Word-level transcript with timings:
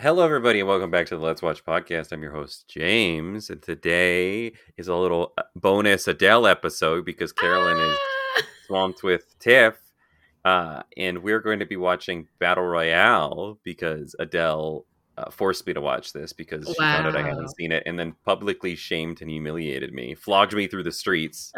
Hello, 0.00 0.24
everybody, 0.24 0.60
and 0.60 0.68
welcome 0.68 0.92
back 0.92 1.06
to 1.06 1.16
the 1.16 1.24
Let's 1.24 1.42
Watch 1.42 1.64
podcast. 1.64 2.12
I'm 2.12 2.22
your 2.22 2.30
host, 2.30 2.68
James, 2.68 3.50
and 3.50 3.60
today 3.60 4.52
is 4.76 4.86
a 4.86 4.94
little 4.94 5.32
uh, 5.36 5.42
bonus 5.56 6.06
Adele 6.06 6.46
episode 6.46 7.04
because 7.04 7.32
Carolyn 7.32 7.76
is 7.78 7.96
Ah! 7.98 8.42
swamped 8.68 9.02
with 9.02 9.36
Tiff, 9.40 9.74
uh, 10.44 10.82
and 10.96 11.20
we're 11.20 11.40
going 11.40 11.58
to 11.58 11.66
be 11.66 11.76
watching 11.76 12.28
Battle 12.38 12.62
Royale 12.62 13.58
because 13.64 14.14
Adele 14.20 14.86
uh, 15.16 15.30
forced 15.30 15.66
me 15.66 15.72
to 15.72 15.80
watch 15.80 16.12
this 16.12 16.32
because 16.32 16.64
she 16.68 16.74
found 16.74 17.08
out 17.08 17.16
I 17.16 17.22
hadn't 17.26 17.56
seen 17.56 17.72
it, 17.72 17.82
and 17.84 17.98
then 17.98 18.14
publicly 18.24 18.76
shamed 18.76 19.20
and 19.20 19.28
humiliated 19.28 19.92
me, 19.92 20.14
flogged 20.14 20.54
me 20.54 20.68
through 20.68 20.84
the 20.84 20.92
streets 20.92 21.52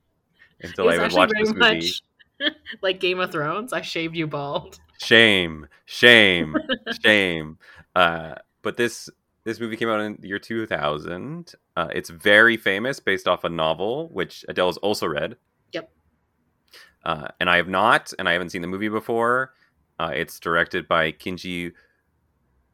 until 0.62 0.88
I 0.88 0.96
would 0.96 1.12
watch 1.12 1.30
this 1.38 1.52
movie. 1.52 1.92
like 2.80 2.98
Game 2.98 3.20
of 3.20 3.30
Thrones. 3.30 3.74
I 3.74 3.82
shaved 3.82 4.16
you 4.16 4.26
bald. 4.26 4.80
Shame 5.00 5.66
shame 5.86 6.54
shame. 7.02 7.58
Uh 7.94 8.34
but 8.62 8.76
this 8.76 9.08
this 9.44 9.60
movie 9.60 9.76
came 9.76 9.88
out 9.88 10.00
in 10.00 10.16
the 10.20 10.28
year 10.28 10.38
2000 10.38 11.52
uh 11.76 11.88
it's 11.92 12.10
very 12.10 12.56
famous 12.56 13.00
based 13.00 13.28
off 13.28 13.44
a 13.44 13.48
novel 13.48 14.08
which 14.10 14.44
Adele 14.48 14.66
has 14.68 14.76
also 14.78 15.06
read. 15.06 15.36
Yep. 15.72 15.90
uh 17.04 17.28
and 17.40 17.50
i 17.50 17.56
have 17.56 17.68
not 17.68 18.12
and 18.18 18.28
i 18.28 18.32
haven't 18.32 18.50
seen 18.50 18.62
the 18.62 18.68
movie 18.68 18.88
before. 18.88 19.52
Uh 19.98 20.12
it's 20.14 20.40
directed 20.40 20.88
by 20.88 21.12
kinji 21.12 21.72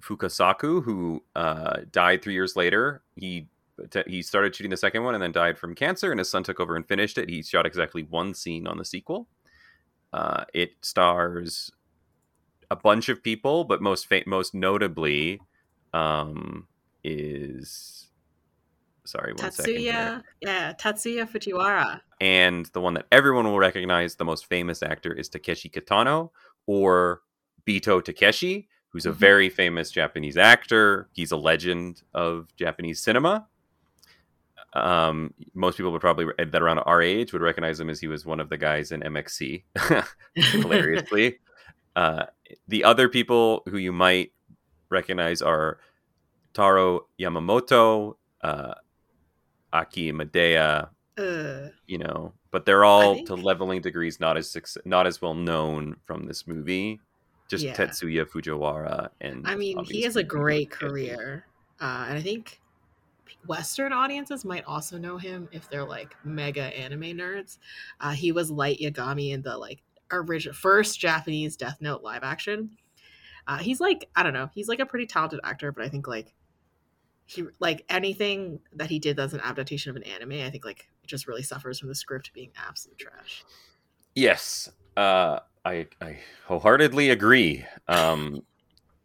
fukasaku 0.02 0.82
who 0.82 1.23
uh 1.37 1.80
died 1.90 2.23
three 2.23 2.34
years 2.34 2.56
later. 2.56 3.02
He 3.16 3.48
he 4.06 4.20
started 4.23 4.54
shooting 4.54 4.70
the 4.70 4.76
second 4.76 5.04
one 5.04 5.14
and 5.14 5.23
then 5.23 5.32
died 5.32 5.59
from 5.59 5.74
cancer 5.74 6.10
and 6.10 6.18
his 6.18 6.28
son 6.28 6.42
took 6.42 6.60
over 6.60 6.76
and 6.76 6.87
finished 6.87 7.16
it. 7.18 7.28
He 7.30 7.42
shot 7.42 7.66
exactly 7.66 8.02
one 8.02 8.34
scene 8.34 8.66
on 8.66 8.76
the 8.76 8.84
sequel. 8.84 9.26
Uh, 10.12 10.45
it 10.52 10.73
stars 10.82 11.70
a 12.70 12.77
bunch 12.77 13.09
of 13.09 13.23
people, 13.23 13.65
but 13.65 13.83
most 13.83 14.06
fa- 14.06 14.23
most 14.27 14.55
notably 14.55 15.41
um, 15.92 16.66
is 17.05 18.09
sorry 19.04 19.32
one. 19.32 19.51
Tatsuya, 19.51 20.23
yeah, 20.40 20.73
Tatsuya 20.74 21.29
Fujiwara. 21.29 22.01
and 22.21 22.66
the 22.66 22.80
one 22.80 22.95
that 22.95 23.07
everyone 23.10 23.45
will 23.46 23.59
recognize, 23.59 24.16
the 24.16 24.24
most 24.24 24.46
famous 24.46 24.82
actor 24.82 25.12
is 25.12 25.29
Takeshi 25.29 25.68
Kitano 25.68 26.30
or 26.66 27.23
Bito 27.66 28.04
Takeshi, 28.04 28.68
who's 28.90 29.07
a 29.07 29.10
Mhm. 29.10 29.15
very 29.16 29.49
famous 29.49 29.90
Japanese 29.90 30.37
actor. 30.37 31.09
He's 31.12 31.32
a 31.32 31.37
legend 31.37 32.02
of 32.15 32.55
Japanese 32.57 33.01
cinema. 33.01 33.46
Um, 34.73 35.34
most 35.55 35.77
people 35.77 35.90
would 35.90 36.01
probably 36.01 36.27
that 36.38 36.62
around 36.62 36.79
our 36.79 37.02
age 37.02 37.32
would 37.32 37.43
recognize 37.43 37.80
him 37.80 37.90
as 37.90 37.99
he 37.99 38.07
was 38.07 38.24
one 38.24 38.38
of 38.38 38.49
the 38.49 38.57
guys 38.57 38.93
in 38.93 39.01
MXC. 39.02 39.65
hilariously. 40.34 41.38
Uh, 41.96 42.27
the 42.68 42.84
other 42.84 43.09
people 43.09 43.62
who 43.68 43.79
you 43.79 43.93
might 43.93 44.32
recognize 44.90 45.43
are 45.43 45.79
Taro 46.52 47.06
Yamamoto, 47.18 48.16
uh, 48.43 48.74
Aki 49.73 50.12
Maeda, 50.12 50.90
Uh, 51.18 51.68
you 51.87 51.98
know, 51.98 52.32
but 52.51 52.65
they're 52.65 52.84
all 52.84 53.23
to 53.24 53.34
leveling 53.34 53.80
degrees 53.80 54.21
not 54.21 54.37
as 54.37 54.56
not 54.84 55.06
as 55.06 55.21
well 55.21 55.34
known 55.34 55.96
from 56.04 56.24
this 56.26 56.46
movie. 56.46 57.01
Just 57.48 57.65
Yeah. 57.65 57.74
Tetsuya 57.74 58.24
Fujiwara 58.24 59.10
and 59.21 59.46
I 59.46 59.56
mean, 59.56 59.84
he 59.84 60.02
has 60.02 60.16
a 60.16 60.23
great 60.23 60.71
career, 60.71 61.46
uh, 61.80 62.06
and 62.09 62.16
I 62.16 62.23
think 62.23 62.60
Western 63.46 63.93
audiences 63.93 64.44
might 64.44 64.65
also 64.65 64.98
know 64.98 65.19
him 65.19 65.48
if 65.53 65.69
they're 65.69 65.84
like 65.84 66.15
mega 66.25 66.62
anime 66.62 67.19
nerds. 67.19 67.59
Uh, 68.00 68.12
he 68.12 68.32
was 68.32 68.50
Light 68.50 68.78
Yagami 68.81 69.32
in 69.32 69.43
the 69.43 69.56
like 69.59 69.82
original 70.12 70.54
first 70.54 70.98
Japanese 70.98 71.56
Death 71.56 71.78
Note 71.80 72.03
live 72.03 72.22
action. 72.22 72.70
Uh, 73.47 73.58
he's 73.58 73.80
like 73.80 74.08
I 74.14 74.22
don't 74.22 74.32
know, 74.34 74.50
he's 74.54 74.69
like 74.69 74.80
a 74.80 74.86
pretty 74.86 75.06
talented 75.06 75.41
actor, 75.44 75.72
but 75.72 75.84
I 75.84 75.88
think 75.88 76.06
like 76.06 76.34
he 77.26 77.44
like 77.60 77.84
anything 77.88 78.60
that 78.72 78.91
he 78.91 78.98
did 78.98 79.16
that's 79.16 79.32
an 79.32 79.41
adaptation 79.41 79.91
of 79.91 79.97
an 79.97 80.03
anime, 80.03 80.44
I 80.44 80.50
think 80.50 80.64
like 80.64 80.88
it 81.03 81.06
just 81.06 81.28
really 81.28 81.42
suffers 81.42 81.78
from 81.78 81.88
the 81.88 81.94
script 81.94 82.32
being 82.34 82.50
absolute 82.56 82.98
trash. 82.98 83.44
Yes, 84.15 84.70
uh, 84.97 85.41
I 85.65 85.87
I 86.00 86.19
wholeheartedly 86.47 87.10
agree. 87.10 87.65
Um, 87.87 88.43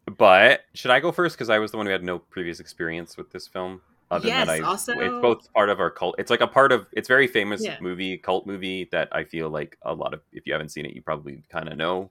but 0.06 0.62
should 0.74 0.90
I 0.90 1.00
go 1.00 1.12
first 1.12 1.36
because 1.36 1.50
I 1.50 1.58
was 1.58 1.70
the 1.70 1.76
one 1.76 1.86
who 1.86 1.92
had 1.92 2.04
no 2.04 2.18
previous 2.18 2.60
experience 2.60 3.16
with 3.16 3.30
this 3.30 3.46
film? 3.46 3.80
Other 4.10 4.28
Yes, 4.28 4.46
than 4.46 4.64
I, 4.64 4.66
also- 4.66 4.92
it's 5.00 5.20
both 5.20 5.52
part 5.52 5.68
of 5.68 5.80
our 5.80 5.90
cult. 5.90 6.14
It's 6.18 6.30
like 6.30 6.40
a 6.40 6.46
part 6.46 6.70
of. 6.70 6.86
It's 6.92 7.08
very 7.08 7.26
famous 7.26 7.62
Yeah. 7.64 7.76
movie, 7.80 8.16
cult 8.16 8.46
movie 8.46 8.88
that 8.92 9.08
I 9.10 9.24
feel 9.24 9.50
like 9.50 9.76
a 9.82 9.92
lot 9.92 10.14
of. 10.14 10.20
If 10.32 10.46
you 10.46 10.52
haven't 10.52 10.68
seen 10.68 10.86
it, 10.86 10.94
you 10.94 11.02
probably 11.02 11.42
kind 11.50 11.68
of 11.68 11.76
know 11.76 12.10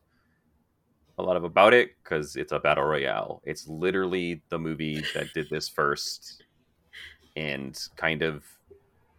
a 1.17 1.23
lot 1.23 1.37
of 1.37 1.45
about 1.45 1.73
it 1.73 1.91
because 2.03 2.35
it's 2.35 2.51
a 2.51 2.59
battle 2.59 2.83
royale. 2.83 3.41
It's 3.45 3.67
literally 3.69 4.41
the 4.49 4.59
movie 4.59 5.03
that 5.13 5.33
did 5.33 5.49
this 5.49 5.69
first, 5.69 6.43
and 7.37 7.79
kind 7.95 8.21
of 8.21 8.43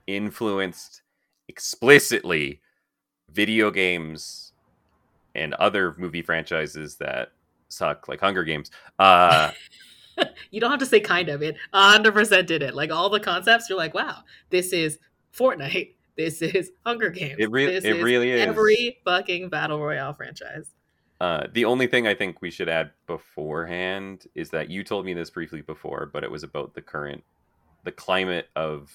influenced 0.07 1.01
explicitly 1.49 2.61
video 3.31 3.71
games 3.71 4.53
and 5.35 5.55
other 5.55 5.95
movie 5.99 6.23
franchises 6.23 6.97
that 6.97 7.33
suck, 7.69 8.07
like 8.09 8.21
Hunger 8.21 8.45
Games. 8.45 8.71
Uh, 8.99 9.51
You 10.51 10.61
don't 10.61 10.71
have 10.71 10.81
to 10.81 10.87
say 10.87 11.01
kind 11.01 11.29
of 11.29 11.43
it. 11.43 11.57
100% 11.75 12.47
did 12.47 12.63
it. 12.63 12.75
Like 12.75 12.91
all 12.91 13.11
the 13.11 13.21
concepts, 13.21 13.69
you're 13.69 13.77
like, 13.79 13.95
wow, 13.95 14.23
this 14.51 14.73
is 14.73 14.99
Fortnite. 15.37 15.93
This 16.17 16.41
is 16.41 16.73
Hunger 16.87 17.11
Games. 17.11 17.37
It 17.39 17.53
this 17.53 17.85
it 17.85 18.03
really 18.03 18.31
is. 18.31 18.41
Every 18.41 18.97
fucking 19.05 19.51
Battle 19.51 19.79
Royale 19.79 20.15
franchise. 20.15 20.71
uh, 21.21 21.47
the 21.53 21.67
only 21.67 21.87
thing 21.87 22.07
I 22.07 22.15
think 22.15 22.41
we 22.41 22.51
should 22.51 22.71
add 22.71 22.93
beforehand 23.07 24.27
is 24.35 24.49
that 24.51 24.71
you 24.71 24.83
told 24.83 25.05
me 25.05 25.13
this 25.13 25.29
briefly 25.29 25.61
before, 25.61 26.09
but 26.11 26.25
it 26.25 26.31
was 26.31 26.43
about 26.43 26.75
the 26.75 26.81
current, 26.81 27.23
the 27.85 27.93
climate 27.93 28.49
of 28.57 28.91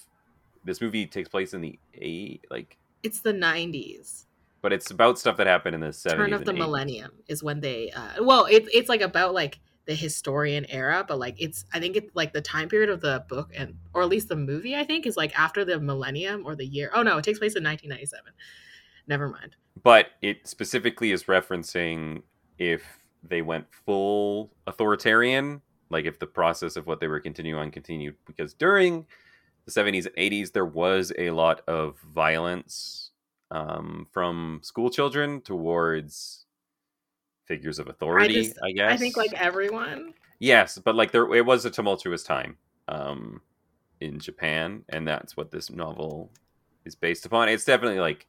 this 0.65 0.81
movie 0.81 1.05
takes 1.05 1.29
place 1.29 1.53
in 1.53 1.61
the 1.61 1.77
eight, 1.95 2.43
like, 2.49 2.77
It's 3.03 3.19
the 3.19 3.33
90s. 3.33 4.25
but 4.61 4.73
it's 4.73 4.89
about 4.91 5.19
stuff 5.19 5.37
that 5.37 5.45
happened 5.47 5.75
in 5.75 5.81
the 5.81 5.93
seventies. 5.93 6.25
Turn 6.31 6.33
of 6.33 6.45
the 6.45 6.53
millennium 6.53 7.11
is 7.27 7.43
when 7.43 7.59
they, 7.59 7.91
uh, 7.91 8.23
well, 8.23 8.45
it, 8.45 8.65
it's 8.73 8.89
like 8.89 9.01
about 9.01 9.33
like 9.35 9.59
the 9.85 9.95
historian 9.95 10.65
era, 10.69 11.03
but 11.07 11.19
like 11.19 11.35
it's, 11.39 11.65
I 11.73 11.79
think 11.79 11.95
it's 11.95 12.15
like 12.15 12.33
the 12.33 12.41
time 12.41 12.69
period 12.69 12.89
of 12.89 13.01
the 13.01 13.25
book 13.27 13.51
and, 13.55 13.75
or 13.93 14.01
at 14.01 14.09
least 14.09 14.27
the 14.29 14.35
movie, 14.35 14.75
I 14.75 14.83
think, 14.83 15.05
is 15.05 15.17
like 15.17 15.37
after 15.37 15.65
the 15.65 15.79
millennium 15.79 16.45
or 16.45 16.55
the 16.55 16.65
year. 16.65 16.91
Oh 16.93 17.03
no, 17.03 17.17
it 17.17 17.23
takes 17.23 17.39
place 17.39 17.55
in 17.55 17.63
1997. 17.63 18.31
Never 19.07 19.27
mind. 19.27 19.55
but 19.83 20.07
it 20.21 20.47
specifically 20.47 21.11
is 21.11 21.23
referencing 21.23 22.21
if 22.57 22.83
they 23.23 23.41
went 23.41 23.65
full 23.85 24.51
authoritarian 24.67 25.61
like 25.89 26.05
if 26.05 26.19
the 26.19 26.27
process 26.27 26.75
of 26.75 26.87
what 26.87 26.99
they 26.99 27.07
were 27.07 27.19
continuing 27.19 27.59
on 27.59 27.71
continued 27.71 28.15
because 28.25 28.53
during 28.53 29.05
the 29.65 29.71
70s 29.71 30.05
and 30.05 30.15
80s 30.15 30.51
there 30.53 30.65
was 30.65 31.11
a 31.17 31.31
lot 31.31 31.61
of 31.67 31.97
violence 32.13 33.11
um, 33.49 34.07
from 34.11 34.59
school 34.63 34.89
children 34.89 35.41
towards 35.41 36.45
figures 37.51 37.79
of 37.79 37.87
authority 37.87 38.39
i, 38.39 38.43
just- 38.43 38.55
guess 38.75 38.91
I 38.93 38.97
think 38.97 39.17
like 39.17 39.33
everyone. 39.33 40.13
yes 40.39 40.77
but 40.85 40.95
like 40.95 41.11
there 41.11 41.33
it 41.35 41.45
was 41.45 41.65
a 41.65 41.69
tumultuous 41.71 42.23
time 42.23 42.57
um, 42.87 43.41
in 43.99 44.19
japan 44.19 44.83
and 44.89 45.07
that's 45.07 45.35
what 45.37 45.51
this 45.51 45.69
novel 45.69 46.31
is 46.85 46.95
based 46.95 47.25
upon 47.25 47.49
it's 47.49 47.65
definitely 47.65 47.99
like 47.99 48.27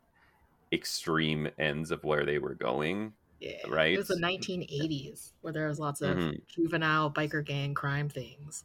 extreme 0.73 1.49
ends 1.59 1.91
of 1.91 2.03
where 2.05 2.25
they 2.25 2.39
were 2.39 2.55
going 2.55 3.13
Yeah, 3.41 3.53
Right? 3.69 3.95
It 3.95 3.99
was 3.99 4.09
the 4.09 4.19
1980s 4.21 5.33
where 5.43 5.53
there 5.53 5.69
was 5.69 5.79
lots 5.79 6.01
of 6.01 6.17
Mhm. 6.19 6.41
juvenile 6.49 7.11
biker 7.11 7.45
gang 7.45 7.75
crime 7.75 8.09
things. 8.09 8.65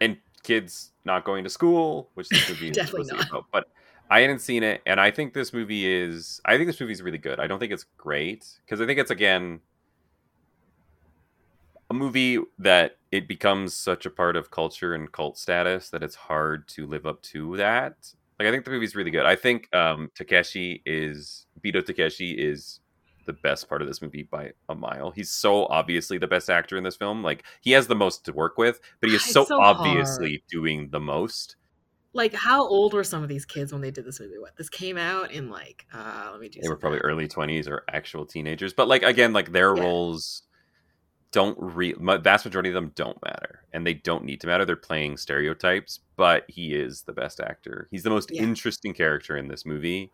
and 0.00 0.16
kids 0.44 0.92
not 1.04 1.24
going 1.24 1.42
to 1.44 1.50
school, 1.50 2.10
which 2.14 2.28
this 2.28 2.48
movie 2.48 2.68
is 2.70 2.76
Definitely 2.76 3.04
supposed 3.04 3.10
to 3.10 3.14
be 3.16 3.18
not. 3.20 3.30
about. 3.30 3.44
But 3.52 3.64
I 4.10 4.20
hadn't 4.20 4.38
seen 4.38 4.62
it, 4.62 4.80
and 4.86 5.00
I 5.00 5.10
think 5.10 5.34
this 5.34 5.52
movie 5.52 5.84
is. 5.86 6.40
I 6.44 6.56
think 6.56 6.66
this 6.68 6.80
movie 6.80 6.92
is 6.92 7.02
really 7.02 7.18
good. 7.18 7.38
I 7.40 7.46
don't 7.48 7.58
think 7.58 7.72
it's 7.72 7.84
great 7.98 8.46
because 8.64 8.80
I 8.80 8.86
think 8.86 8.98
it's 8.98 9.10
again 9.10 9.60
a 11.90 11.94
movie 11.94 12.38
that 12.58 12.96
it 13.10 13.26
becomes 13.26 13.74
such 13.74 14.04
a 14.06 14.10
part 14.10 14.36
of 14.36 14.50
culture 14.50 14.94
and 14.94 15.10
cult 15.10 15.38
status 15.38 15.90
that 15.90 16.02
it's 16.02 16.14
hard 16.14 16.68
to 16.68 16.86
live 16.86 17.06
up 17.06 17.22
to 17.22 17.56
that. 17.56 17.94
Like 18.38 18.48
I 18.48 18.50
think 18.50 18.64
the 18.64 18.70
movie's 18.70 18.94
really 18.94 19.10
good. 19.10 19.26
I 19.26 19.36
think 19.36 19.74
um, 19.74 20.10
Takeshi 20.14 20.82
is 20.86 21.46
Bito 21.64 21.84
Takeshi 21.84 22.32
is 22.32 22.80
the 23.26 23.32
best 23.32 23.68
part 23.68 23.82
of 23.82 23.88
this 23.88 24.00
movie 24.00 24.22
by 24.22 24.52
a 24.68 24.74
mile. 24.74 25.10
He's 25.10 25.30
so 25.30 25.66
obviously 25.66 26.18
the 26.18 26.26
best 26.26 26.48
actor 26.48 26.76
in 26.76 26.84
this 26.84 26.96
film. 26.96 27.22
Like 27.22 27.44
he 27.60 27.72
has 27.72 27.86
the 27.86 27.94
most 27.94 28.24
to 28.26 28.32
work 28.32 28.58
with, 28.58 28.80
but 29.00 29.10
he 29.10 29.16
is 29.16 29.24
so, 29.24 29.44
so 29.44 29.60
obviously 29.60 30.42
doing 30.50 30.88
the 30.90 31.00
most. 31.00 31.56
Like, 32.14 32.32
how 32.32 32.66
old 32.66 32.94
were 32.94 33.04
some 33.04 33.22
of 33.22 33.28
these 33.28 33.44
kids 33.44 33.70
when 33.70 33.82
they 33.82 33.90
did 33.90 34.06
this 34.06 34.18
movie? 34.18 34.38
What 34.38 34.56
this 34.56 34.70
came 34.70 34.96
out 34.96 35.30
in 35.30 35.50
like? 35.50 35.84
Uh, 35.92 36.30
let 36.32 36.40
me 36.40 36.48
do. 36.48 36.60
They 36.60 36.68
were 36.68 36.76
probably 36.76 37.00
early 37.00 37.28
twenties 37.28 37.68
or 37.68 37.84
actual 37.92 38.24
teenagers, 38.24 38.72
but 38.72 38.88
like 38.88 39.02
again, 39.02 39.32
like 39.32 39.52
their 39.52 39.74
Yeah. 39.76 39.82
roles 39.82 40.42
don't 41.32 41.56
re 41.60 41.94
vast 41.98 42.44
majority 42.44 42.70
of 42.70 42.74
them 42.74 42.92
don't 42.94 43.18
matter, 43.24 43.64
and 43.72 43.86
they 43.86 43.94
don't 43.94 44.24
need 44.24 44.40
to 44.40 44.46
matter. 44.46 44.64
They're 44.64 44.76
playing 44.76 45.16
stereotypes, 45.18 46.00
but 46.16 46.44
he 46.48 46.74
is 46.74 47.02
the 47.02 47.12
best 47.12 47.40
actor. 47.40 47.88
He's 47.90 48.02
the 48.02 48.10
most 48.10 48.30
Yeah. 48.32 48.42
interesting 48.44 48.94
character 48.94 49.36
in 49.36 49.48
this 49.48 49.66
movie 49.66 50.12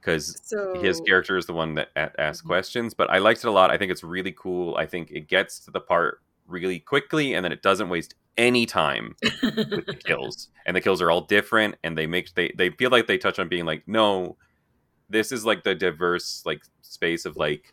because 0.00 0.40
So 0.44 0.72
his 0.80 1.00
character 1.00 1.36
is 1.36 1.46
the 1.46 1.52
one 1.54 1.74
that 1.74 1.88
a- 1.96 2.20
asks 2.20 2.42
Mhm. 2.44 2.48
questions 2.48 2.94
but 2.94 3.10
i 3.10 3.18
liked 3.18 3.40
it 3.40 3.48
a 3.48 3.50
lot 3.50 3.70
i 3.70 3.78
think 3.78 3.90
it's 3.90 4.04
really 4.04 4.32
cool 4.32 4.76
i 4.76 4.86
think 4.86 5.10
it 5.10 5.26
gets 5.28 5.58
to 5.60 5.70
the 5.70 5.80
part 5.80 6.20
really 6.46 6.78
quickly, 6.78 7.34
and 7.34 7.44
then 7.44 7.50
it 7.52 7.60
doesn't 7.62 7.88
waste 7.88 8.14
any 8.36 8.66
time 8.66 9.16
with 9.74 9.84
the 9.88 9.96
kills. 10.06 10.48
And 10.64 10.76
the 10.76 10.80
kills 10.80 11.02
are 11.02 11.10
all 11.10 11.22
different, 11.22 11.74
and 11.82 11.98
they 11.98 12.06
make 12.06 12.32
they 12.34 12.52
they 12.56 12.70
feel 12.70 12.90
like 12.90 13.08
they 13.08 13.18
touch 13.18 13.38
on 13.40 13.48
being 13.48 13.64
like, 13.66 13.82
no, 13.88 14.36
this 15.08 15.32
is 15.32 15.44
like 15.46 15.64
the 15.64 15.74
diverse 15.74 16.42
like 16.46 16.62
space 16.82 17.24
of 17.24 17.36
like 17.36 17.72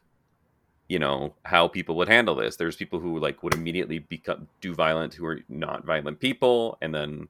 you 0.93 0.99
know 0.99 1.33
how 1.43 1.67
people 1.67 1.95
would 1.97 2.07
handle 2.07 2.35
this. 2.35 2.55
There's 2.55 2.75
people 2.75 2.99
who 2.99 3.17
like 3.19 3.41
would 3.41 3.55
immediately 3.55 3.97
become 3.97 4.47
do 4.61 4.75
violent 4.75 5.15
who 5.15 5.25
are 5.25 5.39
not 5.49 5.85
violent 5.85 6.19
people 6.19 6.77
and 6.83 6.93
then 6.93 7.27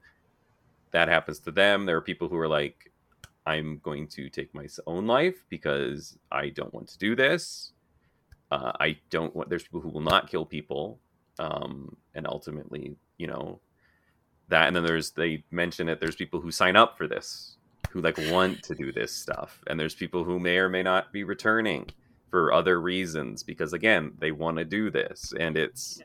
that 0.91 1.07
happens 1.07 1.39
to 1.39 1.51
them. 1.51 1.85
There 1.85 1.95
are 1.95 2.01
people 2.11 2.27
who 2.27 2.37
are 2.37 2.49
like 2.59 2.91
i'm 3.45 3.79
going 3.83 4.07
to 4.07 4.29
take 4.29 4.53
my 4.53 4.67
own 4.87 5.07
life 5.07 5.45
because 5.49 6.17
i 6.31 6.49
don't 6.49 6.73
want 6.73 6.87
to 6.89 6.97
do 6.97 7.15
this. 7.15 7.71
Uh, 8.51 8.73
i 8.81 8.97
don't 9.09 9.33
want 9.35 9.49
there's 9.49 9.63
people 9.63 9.81
who 9.81 9.89
will 9.89 10.09
not 10.13 10.29
kill 10.29 10.45
people 10.45 10.99
um, 11.39 11.95
and 12.15 12.27
ultimately 12.27 12.95
you 13.17 13.27
know 13.27 13.61
that 14.49 14.67
and 14.67 14.75
then 14.75 14.83
there's 14.83 15.11
they 15.11 15.43
mention 15.51 15.89
it 15.89 16.01
there's 16.01 16.15
people 16.23 16.41
who 16.41 16.51
sign 16.51 16.75
up 16.75 16.97
for 16.97 17.07
this 17.07 17.57
who 17.91 18.01
like 18.01 18.19
want 18.29 18.61
to 18.63 18.75
do 18.75 18.91
this 18.91 19.13
stuff 19.13 19.61
and 19.67 19.79
there's 19.79 19.95
people 19.95 20.23
who 20.25 20.37
may 20.39 20.57
or 20.57 20.69
may 20.69 20.83
not 20.83 21.13
be 21.13 21.23
returning 21.23 21.87
for 22.33 22.51
other 22.51 22.81
reasons 22.81 23.43
because 23.43 23.73
again 23.73 24.11
they 24.17 24.31
want 24.31 24.57
to 24.57 24.65
do 24.65 24.89
this 24.89 25.35
and 25.39 25.55
it's 25.55 26.01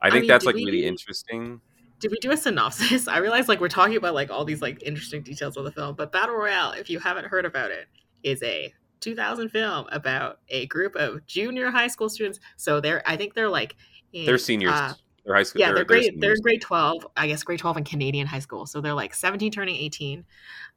i 0.00 0.08
think 0.08 0.18
I 0.18 0.20
mean, 0.20 0.28
that's 0.28 0.44
like 0.44 0.54
we, 0.54 0.64
really 0.64 0.86
interesting. 0.86 1.60
did 1.98 2.12
we 2.12 2.18
do 2.18 2.30
a 2.30 2.36
synopsis? 2.36 3.08
I 3.08 3.18
realize 3.18 3.48
like 3.48 3.60
we're 3.60 3.66
talking 3.66 3.96
about 3.96 4.14
like 4.14 4.30
all 4.30 4.44
these 4.44 4.62
like 4.62 4.80
interesting 4.84 5.20
details 5.24 5.56
of 5.56 5.64
the 5.64 5.72
film 5.72 5.96
but 5.96 6.12
battle 6.12 6.36
royale 6.36 6.70
if 6.70 6.88
you 6.88 7.00
haven't 7.00 7.24
heard 7.24 7.44
about 7.44 7.72
it 7.72 7.88
is 8.22 8.40
a 8.44 8.72
2000 9.00 9.48
film 9.48 9.86
about 9.90 10.38
a 10.48 10.66
group 10.66 10.94
of 10.94 11.26
junior 11.26 11.72
high 11.72 11.88
school 11.88 12.08
students. 12.08 12.38
So 12.56 12.80
they're 12.80 13.02
i 13.04 13.16
think 13.16 13.34
they're 13.34 13.48
like 13.48 13.74
in, 14.12 14.26
they're 14.26 14.38
seniors. 14.38 14.70
uh, 14.70 14.94
they're 15.24 15.34
high 15.34 15.42
school 15.42 15.58
yeah 15.58 15.66
they're, 15.72 15.78
they're 15.78 15.84
grade 15.86 16.20
they're, 16.20 16.34
they're 16.36 16.40
grade 16.40 16.60
12 16.60 17.04
i 17.16 17.26
guess 17.26 17.42
grade 17.42 17.58
12 17.58 17.78
in 17.78 17.84
canadian 17.84 18.28
high 18.28 18.38
school. 18.38 18.64
So 18.64 18.80
they're 18.80 18.94
like 18.94 19.12
17 19.12 19.50
turning 19.50 19.74
18 19.74 20.24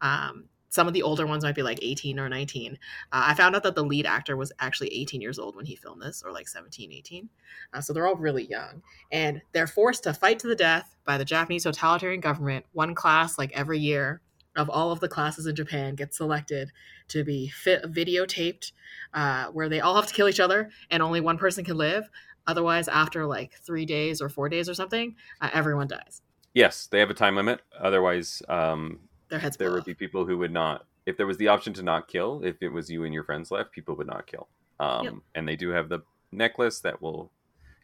um 0.02 0.46
some 0.72 0.88
of 0.88 0.94
the 0.94 1.04
older 1.04 1.28
ones 1.28 1.44
might 1.44 1.54
be 1.54 1.62
like 1.62 1.80
18 1.82 2.20
or 2.20 2.28
19 2.28 2.74
uh, 2.74 2.76
i 3.12 3.34
found 3.34 3.56
out 3.56 3.64
that 3.64 3.76
the 3.76 3.84
lead 3.84 4.06
actor 4.06 4.36
was 4.36 4.52
actually 4.60 4.90
18 4.90 5.22
years 5.22 5.38
old 5.38 5.56
when 5.56 5.66
he 5.66 5.76
filmed 5.76 6.02
this 6.02 6.24
or 6.26 6.32
like 6.32 6.48
17 6.48 6.92
18 6.92 7.30
uh, 7.74 7.82
so 7.82 7.94
they're 7.94 8.08
all 8.08 8.16
really 8.16 8.46
young. 8.46 8.82
And 9.12 9.42
they're 9.52 9.68
forced 9.68 10.04
to 10.04 10.14
fight 10.14 10.40
to 10.40 10.48
the 10.48 10.56
death 10.56 10.96
by 11.06 11.18
the 11.18 11.26
japanese 11.26 11.64
totalitarian 11.64 12.22
government. 12.22 12.66
One 12.74 12.96
class 12.96 13.38
like 13.38 13.52
every 13.54 13.80
year 13.80 14.22
of 14.58 14.70
all 14.70 14.92
of 14.92 15.00
the 15.00 15.08
classes 15.08 15.46
in 15.46 15.56
japan 15.56 15.96
gets 15.96 16.18
selected 16.18 16.72
to 17.08 17.24
be 17.24 17.48
fit, 17.48 17.84
videotaped 17.84 18.74
uh, 19.14 19.46
where 19.48 19.70
they 19.70 19.80
all 19.80 19.96
have 19.96 20.08
to 20.08 20.14
kill 20.14 20.28
each 20.28 20.40
other 20.40 20.70
and 20.90 21.02
only 21.02 21.22
one 21.22 21.38
person 21.38 21.64
can 21.64 21.78
live. 21.78 22.10
Otherwise 22.48 22.88
after 22.88 23.26
like 23.26 23.54
three 23.54 23.86
days 23.86 24.22
or 24.22 24.30
four 24.30 24.50
days 24.50 24.68
or 24.68 24.74
something 24.74 25.16
uh, 25.40 25.50
everyone 25.54 25.88
dies. 25.88 26.22
Yes 26.54 26.88
they 26.88 27.00
have 27.00 27.10
a 27.10 27.16
time 27.16 27.36
limit. 27.36 27.62
Otherwise 27.80 28.42
um, 28.50 29.00
their 29.32 29.40
heads. 29.40 29.58
There 29.58 29.72
would 29.72 29.86
be 29.86 29.96
people 29.96 30.26
who 30.26 30.38
would 30.38 30.52
not. 30.52 30.86
If 31.08 31.18
there 31.18 31.26
was 31.26 31.38
the 31.38 31.48
option 31.48 31.74
to 31.74 31.82
not 31.82 32.08
kill, 32.08 32.44
if 32.44 32.62
it 32.62 32.70
was 32.70 32.92
you 32.92 33.06
and 33.06 33.14
your 33.14 33.24
friends 33.24 33.50
left, 33.50 33.72
people 33.72 33.96
would 33.96 34.06
not 34.06 34.28
kill. 34.28 34.48
Um, 34.80 35.04
yep. 35.04 35.14
And 35.34 35.48
they 35.48 35.56
do 35.56 35.70
have 35.70 35.90
the 35.90 36.02
necklace 36.32 36.80
that 36.82 37.02
will 37.02 37.32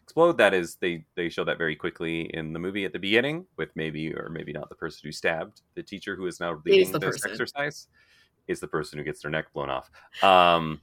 explode. 0.03 0.38
That 0.38 0.53
is, 0.53 0.75
they 0.75 1.03
they 1.15 1.29
show 1.29 1.44
that 1.45 1.57
very 1.57 1.75
quickly 1.75 2.21
in 2.35 2.53
the 2.53 2.59
movie 2.59 2.85
at 2.85 2.94
the 2.94 2.99
beginning, 2.99 3.47
with 3.57 3.75
maybe 3.75 4.13
or 4.13 4.29
maybe 4.29 4.53
not 4.53 4.69
the 4.69 4.75
person 4.75 5.01
who 5.03 5.11
stabbed 5.11 5.61
the 5.73 5.81
teacher 5.81 6.15
who 6.15 6.27
is 6.27 6.39
now 6.39 6.61
leading 6.63 6.91
this 6.91 6.99
person. 6.99 7.31
exercise 7.31 7.88
is 8.47 8.59
the 8.59 8.67
person 8.67 9.00
who 9.00 9.03
gets 9.03 9.21
their 9.21 9.31
neck 9.31 9.51
blown 9.53 9.69
off. 9.69 9.89
Um, 10.21 10.81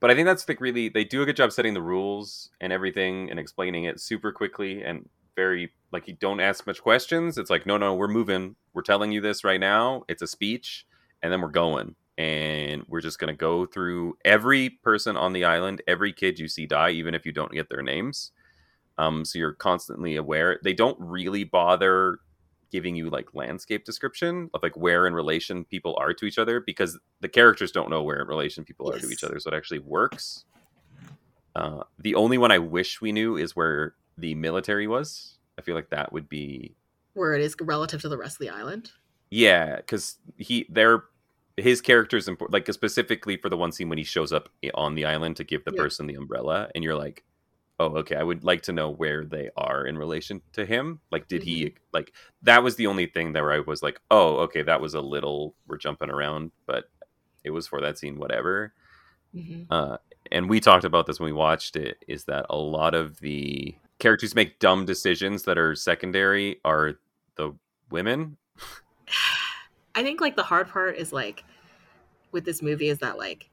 but 0.00 0.10
I 0.10 0.14
think 0.14 0.26
that's 0.26 0.48
like 0.48 0.60
really 0.60 0.88
they 0.88 1.04
do 1.04 1.22
a 1.22 1.26
good 1.26 1.36
job 1.36 1.52
setting 1.52 1.74
the 1.74 1.82
rules 1.82 2.50
and 2.60 2.72
everything 2.72 3.30
and 3.30 3.38
explaining 3.38 3.84
it 3.84 4.00
super 4.00 4.32
quickly 4.32 4.82
and 4.82 5.08
very 5.38 5.72
like 5.92 6.08
you 6.08 6.14
don't 6.14 6.40
ask 6.40 6.66
much 6.66 6.82
questions. 6.82 7.38
It's 7.38 7.48
like, 7.48 7.64
no, 7.64 7.76
no, 7.76 7.94
we're 7.94 8.08
moving. 8.08 8.56
We're 8.74 8.82
telling 8.82 9.12
you 9.12 9.20
this 9.20 9.44
right 9.44 9.60
now. 9.60 10.02
It's 10.08 10.20
a 10.20 10.26
speech, 10.26 10.84
and 11.22 11.32
then 11.32 11.40
we're 11.40 11.48
going. 11.48 11.94
And 12.18 12.82
we're 12.88 13.00
just 13.00 13.20
gonna 13.20 13.36
go 13.36 13.64
through 13.64 14.18
every 14.24 14.68
person 14.68 15.16
on 15.16 15.32
the 15.32 15.44
island, 15.44 15.80
every 15.86 16.12
kid 16.12 16.40
you 16.40 16.48
see 16.48 16.66
die, 16.66 16.90
even 16.90 17.14
if 17.14 17.24
you 17.24 17.30
don't 17.30 17.52
get 17.52 17.70
their 17.70 17.82
names. 17.82 18.32
Um, 18.98 19.24
so 19.24 19.38
you're 19.38 19.52
constantly 19.52 20.16
aware. 20.16 20.58
They 20.64 20.72
don't 20.72 20.98
really 20.98 21.44
bother 21.44 22.18
giving 22.72 22.96
you 22.96 23.08
like 23.08 23.32
landscape 23.32 23.84
description 23.84 24.50
of 24.52 24.62
like 24.64 24.76
where 24.76 25.06
in 25.06 25.14
relation 25.14 25.64
people 25.64 25.96
are 26.00 26.12
to 26.12 26.26
each 26.26 26.38
other 26.38 26.60
because 26.60 26.98
the 27.20 27.28
characters 27.28 27.70
don't 27.70 27.88
know 27.88 28.02
where 28.02 28.20
in 28.20 28.26
relation 28.26 28.64
people 28.64 28.90
yes. 28.92 28.96
are 28.96 29.06
to 29.06 29.12
each 29.12 29.24
other 29.24 29.38
so 29.38 29.50
it 29.50 29.56
actually 29.56 29.78
works 29.78 30.44
uh, 31.56 31.82
the 31.98 32.14
only 32.14 32.36
one 32.36 32.52
i 32.52 32.58
wish 32.58 33.00
we 33.00 33.10
knew 33.10 33.38
is 33.38 33.56
where 33.56 33.94
the 34.18 34.34
military 34.34 34.86
was. 34.86 35.38
I 35.58 35.62
feel 35.62 35.74
like 35.74 35.90
that 35.90 36.12
would 36.12 36.28
be 36.28 36.74
where 37.14 37.34
it 37.34 37.40
is 37.40 37.56
relative 37.60 38.00
to 38.02 38.08
the 38.08 38.18
rest 38.18 38.36
of 38.36 38.40
the 38.40 38.50
island. 38.50 38.92
Yeah, 39.30 39.76
because 39.76 40.16
he 40.36 40.66
they're 40.68 41.04
his 41.56 41.80
character's 41.80 42.28
important, 42.28 42.54
like 42.54 42.72
specifically 42.72 43.36
for 43.36 43.48
the 43.48 43.56
one 43.56 43.72
scene 43.72 43.88
when 43.88 43.98
he 43.98 44.04
shows 44.04 44.32
up 44.32 44.48
on 44.74 44.94
the 44.94 45.04
island 45.04 45.36
to 45.36 45.44
give 45.44 45.64
the 45.64 45.72
yeah. 45.74 45.82
person 45.82 46.06
the 46.06 46.14
umbrella, 46.14 46.70
and 46.74 46.84
you're 46.84 46.94
like, 46.94 47.24
oh, 47.80 47.96
okay, 47.98 48.16
I 48.16 48.22
would 48.22 48.44
like 48.44 48.62
to 48.62 48.72
know 48.72 48.90
where 48.90 49.24
they 49.24 49.50
are 49.56 49.86
in 49.86 49.98
relation 49.98 50.40
to 50.52 50.64
him. 50.64 51.00
Like, 51.10 51.28
did 51.28 51.42
mm-hmm. 51.42 51.50
he 51.50 51.74
like 51.92 52.12
that 52.42 52.62
was 52.62 52.76
the 52.76 52.86
only 52.86 53.06
thing 53.06 53.32
that 53.32 53.42
I 53.42 53.60
was 53.60 53.82
like, 53.82 54.00
oh, 54.10 54.36
okay, 54.38 54.62
that 54.62 54.80
was 54.80 54.94
a 54.94 55.00
little 55.00 55.54
we're 55.66 55.78
jumping 55.78 56.10
around, 56.10 56.52
but 56.66 56.90
it 57.44 57.50
was 57.50 57.66
for 57.66 57.80
that 57.80 57.98
scene, 57.98 58.18
whatever. 58.18 58.72
Mm-hmm. 59.34 59.72
Uh, 59.72 59.98
and 60.30 60.48
we 60.48 60.60
talked 60.60 60.84
about 60.84 61.06
this 61.06 61.20
when 61.20 61.26
we 61.26 61.32
watched 61.32 61.76
it. 61.76 62.04
Is 62.06 62.24
that 62.24 62.46
a 62.48 62.56
lot 62.56 62.94
of 62.94 63.20
the 63.20 63.74
characters 63.98 64.34
make 64.34 64.58
dumb 64.58 64.84
decisions 64.84 65.42
that 65.44 65.58
are 65.58 65.74
secondary 65.74 66.60
are 66.64 66.94
the 67.36 67.54
women. 67.90 68.36
I 69.94 70.02
think 70.02 70.20
like 70.20 70.36
the 70.36 70.42
hard 70.42 70.68
part 70.68 70.96
is 70.96 71.12
like 71.12 71.44
with 72.30 72.44
this 72.44 72.62
movie 72.62 72.88
is 72.88 72.98
that 72.98 73.18
like 73.18 73.50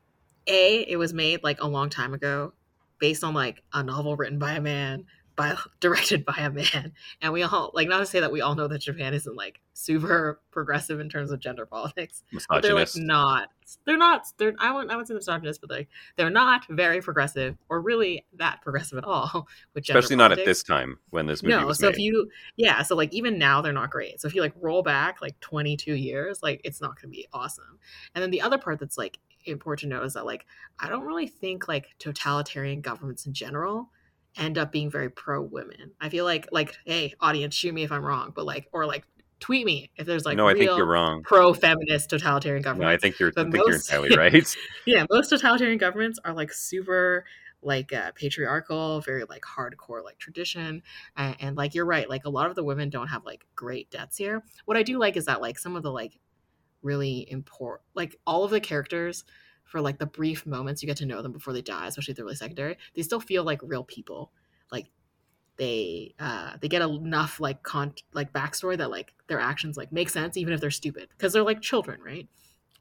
a 0.48 0.82
it 0.82 0.98
was 0.98 1.14
made 1.14 1.44
like 1.44 1.62
a 1.62 1.68
long 1.68 1.90
time 1.90 2.14
ago 2.14 2.54
based 3.00 3.24
on 3.24 3.34
like 3.34 3.64
a 3.74 3.84
novel 3.84 4.16
written 4.16 4.38
by 4.38 4.54
a 4.54 4.62
man 4.62 5.06
by 5.36 5.56
directed 5.80 6.26
by 6.26 6.36
a 6.38 6.50
man. 6.50 6.94
And 7.22 7.34
we 7.34 7.44
all 7.44 7.72
like 7.74 7.88
not 7.88 8.00
to 8.00 8.06
say 8.06 8.20
that 8.20 8.32
we 8.32 8.42
all 8.42 8.56
know 8.56 8.68
that 8.68 8.80
japan 8.80 9.14
isn't 9.14 9.36
like 9.36 9.62
super 9.74 10.40
progressive 10.52 11.00
in 11.00 11.10
terms 11.10 11.32
of 11.32 11.40
gender 11.40 11.66
politics 11.66 12.24
but 12.50 12.62
they're 12.62 12.74
like 12.74 12.90
not. 12.96 13.50
They're 13.86 13.98
not 13.98 14.26
they're 14.38 14.54
i 14.60 14.72
wouldn't 14.72 14.92
i 14.92 14.96
wouldn't 14.96 15.08
say 15.08 15.14
misogynist 15.16 15.60
but 15.60 15.70
like 15.70 15.88
they're 16.16 16.30
not 16.30 16.66
very 16.70 17.02
progressive 17.02 17.58
or 17.68 17.82
really 17.82 18.24
that 18.38 18.62
progressive 18.62 18.98
at 18.98 19.04
all 19.04 19.48
which 19.74 19.90
especially 19.90 20.16
not 20.16 20.32
at 20.32 20.46
this 20.46 20.62
time 20.64 20.98
when 21.10 21.26
this 21.26 21.42
movie 21.42 21.56
no 21.56 21.72
so 21.74 21.88
made. 21.88 21.94
if 21.94 22.00
you 22.00 22.30
yeah 22.58 22.84
so 22.84 22.96
like 22.96 23.12
even 23.12 23.38
now 23.38 23.62
they're 23.62 23.74
not 23.74 23.89
great. 23.89 24.22
So 24.22 24.27
if 24.27 24.36
you 24.36 24.42
like 24.42 24.54
roll 24.62 24.84
back 24.84 25.22
like 25.22 25.39
22 25.39 25.94
years 25.94 26.42
like 26.44 26.62
it's 26.63 26.82
not 26.82 26.96
going 27.01 27.12
to 27.12 27.18
be 27.18 27.27
awesome. 27.34 27.80
And 28.13 28.22
then 28.22 28.32
the 28.32 28.42
other 28.42 28.58
part 28.58 28.80
that's 28.80 28.98
like 28.98 29.20
important 29.46 29.92
to 29.92 29.98
know 29.98 30.04
is 30.04 30.13
that 30.13 30.25
like 30.25 30.46
i 30.80 30.89
don't 30.89 31.06
really 31.06 31.27
think 31.27 31.68
like 31.68 31.94
totalitarian 32.00 32.82
governments 32.82 33.27
in 33.27 33.34
general 33.34 33.92
end 34.38 34.58
up 34.58 34.72
being 34.72 34.89
very 34.89 35.10
pro 35.10 35.42
women. 35.42 35.92
I 36.00 36.10
feel 36.10 36.25
like 36.25 36.48
like 36.51 36.77
hey 36.86 37.13
audience 37.20 37.56
shoot 37.56 37.74
me 37.74 37.84
if 37.84 37.92
I'm 37.92 38.04
wrong, 38.04 38.32
but 38.36 38.46
like 38.46 38.68
or 38.72 38.86
like 38.86 39.06
tweet 39.39 39.65
me 39.65 39.92
if 39.96 40.06
there's 40.06 40.25
like 40.25 40.38
no, 40.38 40.48
I 40.48 40.54
think 40.54 40.65
you're 40.77 40.86
wrong. 40.86 41.24
Pro 41.24 41.54
feminist 41.54 42.10
totalitarian 42.10 42.63
government. 42.63 42.89
No, 42.89 42.94
I 42.94 42.98
think 42.98 43.20
you're. 43.20 43.32
I 43.36 43.44
think 43.44 43.56
most, 43.56 43.68
you're 43.68 43.75
entirely 43.75 44.15
right. 44.15 44.56
yeah, 44.86 45.06
most 45.10 45.30
totalitarian 45.30 45.77
governments 45.77 46.20
are 46.24 46.34
like 46.34 46.51
super 46.51 47.25
like 47.62 47.92
uh, 47.94 48.12
patriarchal, 48.13 49.01
very 49.01 49.24
like 49.25 49.42
hardcore 49.42 50.04
like 50.04 50.18
tradition, 50.18 50.84
and, 51.18 51.36
and 51.39 51.58
like 51.58 51.74
you're 51.74 51.86
right. 51.86 52.10
Like 52.10 52.25
a 52.25 52.30
lot 52.30 52.50
of 52.50 52.56
the 52.56 52.63
women 52.63 52.89
don't 52.89 53.08
have 53.08 53.25
like 53.25 53.46
great 53.56 53.89
deaths 53.89 54.18
here. 54.18 54.44
What 54.65 54.77
I 54.77 54.84
do 54.84 54.98
like 54.98 55.18
is 55.18 55.25
that 55.25 55.42
like 55.42 55.58
some 55.58 55.75
of 55.75 55.84
the 55.84 55.92
like 55.92 56.20
really 56.82 57.27
important 57.32 57.82
like 57.96 58.15
all 58.27 58.44
of 58.44 58.51
the 58.51 58.60
characters 58.60 59.25
for 59.65 59.81
like 59.81 59.98
the 59.98 60.05
brief 60.05 60.45
moments 60.45 60.81
you 60.81 60.88
get 60.88 60.98
to 60.98 61.05
know 61.05 61.22
them 61.22 61.31
before 61.31 61.53
they 61.53 61.62
die, 61.62 61.88
especially 61.88 62.12
if 62.12 62.15
they're 62.15 62.25
really 62.25 62.36
secondary, 62.38 62.77
they 62.95 63.01
still 63.01 63.19
feel 63.19 63.43
like 63.43 63.60
real 63.63 63.84
people. 63.84 64.31
Like 64.72 64.88
they 65.57 66.13
uh 66.19 66.51
they 66.62 66.67
get 66.67 66.81
enough 66.81 67.39
like 67.39 67.63
con 67.63 67.93
like 68.13 68.31
backstory 68.34 68.77
that 68.77 68.91
like 68.91 69.13
their 69.27 69.39
actions 69.39 69.77
like 69.77 69.91
make 69.91 70.10
sense 70.10 70.36
even 70.36 70.53
if 70.53 70.60
they're 70.60 70.69
stupid 70.72 71.07
because 71.17 71.34
they're 71.34 71.43
like 71.43 71.62
children, 71.62 72.00
right? 72.01 72.27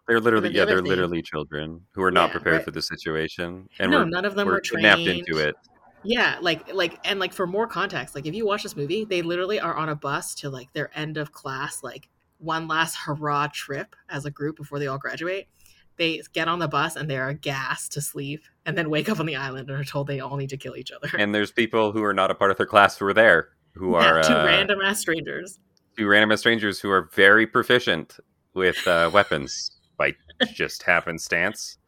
They're 0.07 0.21
literally 0.21 0.51
the 0.51 0.55
yeah, 0.55 0.65
they're 0.67 0.79
thing, 0.79 0.87
literally 0.87 1.23
children 1.23 1.81
who 1.93 2.03
are 2.03 2.11
not 2.11 2.29
yeah, 2.29 2.33
prepared 2.33 2.57
right. 2.57 2.65
for 2.65 2.71
the 2.73 2.83
situation, 2.83 3.69
and 3.79 3.91
no, 3.91 4.05
none 4.05 4.27
of 4.27 4.35
them 4.35 4.47
were 4.47 4.61
trained 4.61 5.09
into 5.09 5.39
it. 5.39 5.55
Yeah, 6.03 6.37
like 6.43 6.75
like 6.75 6.99
and 7.05 7.19
like 7.19 7.33
for 7.33 7.47
more 7.47 7.67
context, 7.67 8.15
like 8.15 8.27
if 8.27 8.35
you 8.35 8.45
watch 8.45 8.63
this 8.63 8.77
movie, 8.77 9.07
they 9.07 9.23
literally 9.23 9.61
are 9.61 9.75
on 9.75 9.89
a 9.89 9.97
bus 9.97 10.35
to 10.37 10.51
like 10.51 10.71
their 10.75 10.91
end 10.95 11.17
of 11.17 11.33
class, 11.33 11.83
like 11.83 12.11
one 12.37 12.69
last 12.69 12.97
hurrah 12.97 13.49
trip 13.51 13.97
as 14.11 14.27
a 14.27 14.31
group 14.31 14.57
before 14.57 14.79
they 14.79 14.87
all 14.87 14.99
graduate 14.99 15.49
they 15.97 16.21
get 16.33 16.49
on 16.49 16.59
the 16.59 16.69
bus 16.69 16.97
and 16.97 17.09
they're 17.09 17.33
gassed 17.33 17.93
to 17.93 18.01
sleep 18.01 18.43
and 18.67 18.77
then 18.77 18.91
wake 18.91 19.09
up 19.09 19.21
on 19.21 19.27
the 19.27 19.37
island 19.37 19.71
and 19.71 19.79
are 19.79 19.85
told 19.85 20.07
they 20.07 20.21
all 20.21 20.37
need 20.37 20.51
to 20.51 20.57
kill 20.57 20.77
each 20.77 20.91
other. 20.91 21.09
And 21.17 21.35
there's 21.35 21.53
people 21.53 21.93
who 21.93 22.03
are 22.03 22.15
not 22.15 22.31
a 22.31 22.35
part 22.35 22.51
of 22.51 22.57
their 22.57 22.67
class 22.67 22.99
who 22.99 23.07
are 23.07 23.15
there 23.15 23.51
who 23.75 23.93
yeah, 23.93 24.11
are 24.11 24.23
two 24.23 24.33
uh, 24.33 24.45
random 24.45 24.81
ass 24.83 25.01
strangers. 25.01 25.59
Two 25.97 26.07
random 26.07 26.33
ass 26.33 26.41
strangers 26.41 26.81
who 26.81 26.91
are 26.91 27.09
very 27.15 27.47
proficient 27.47 28.17
with 28.55 28.87
uh, 28.87 29.11
weapons 29.15 29.73
by 29.97 30.15
just 30.53 30.83
happenstance. 30.83 31.79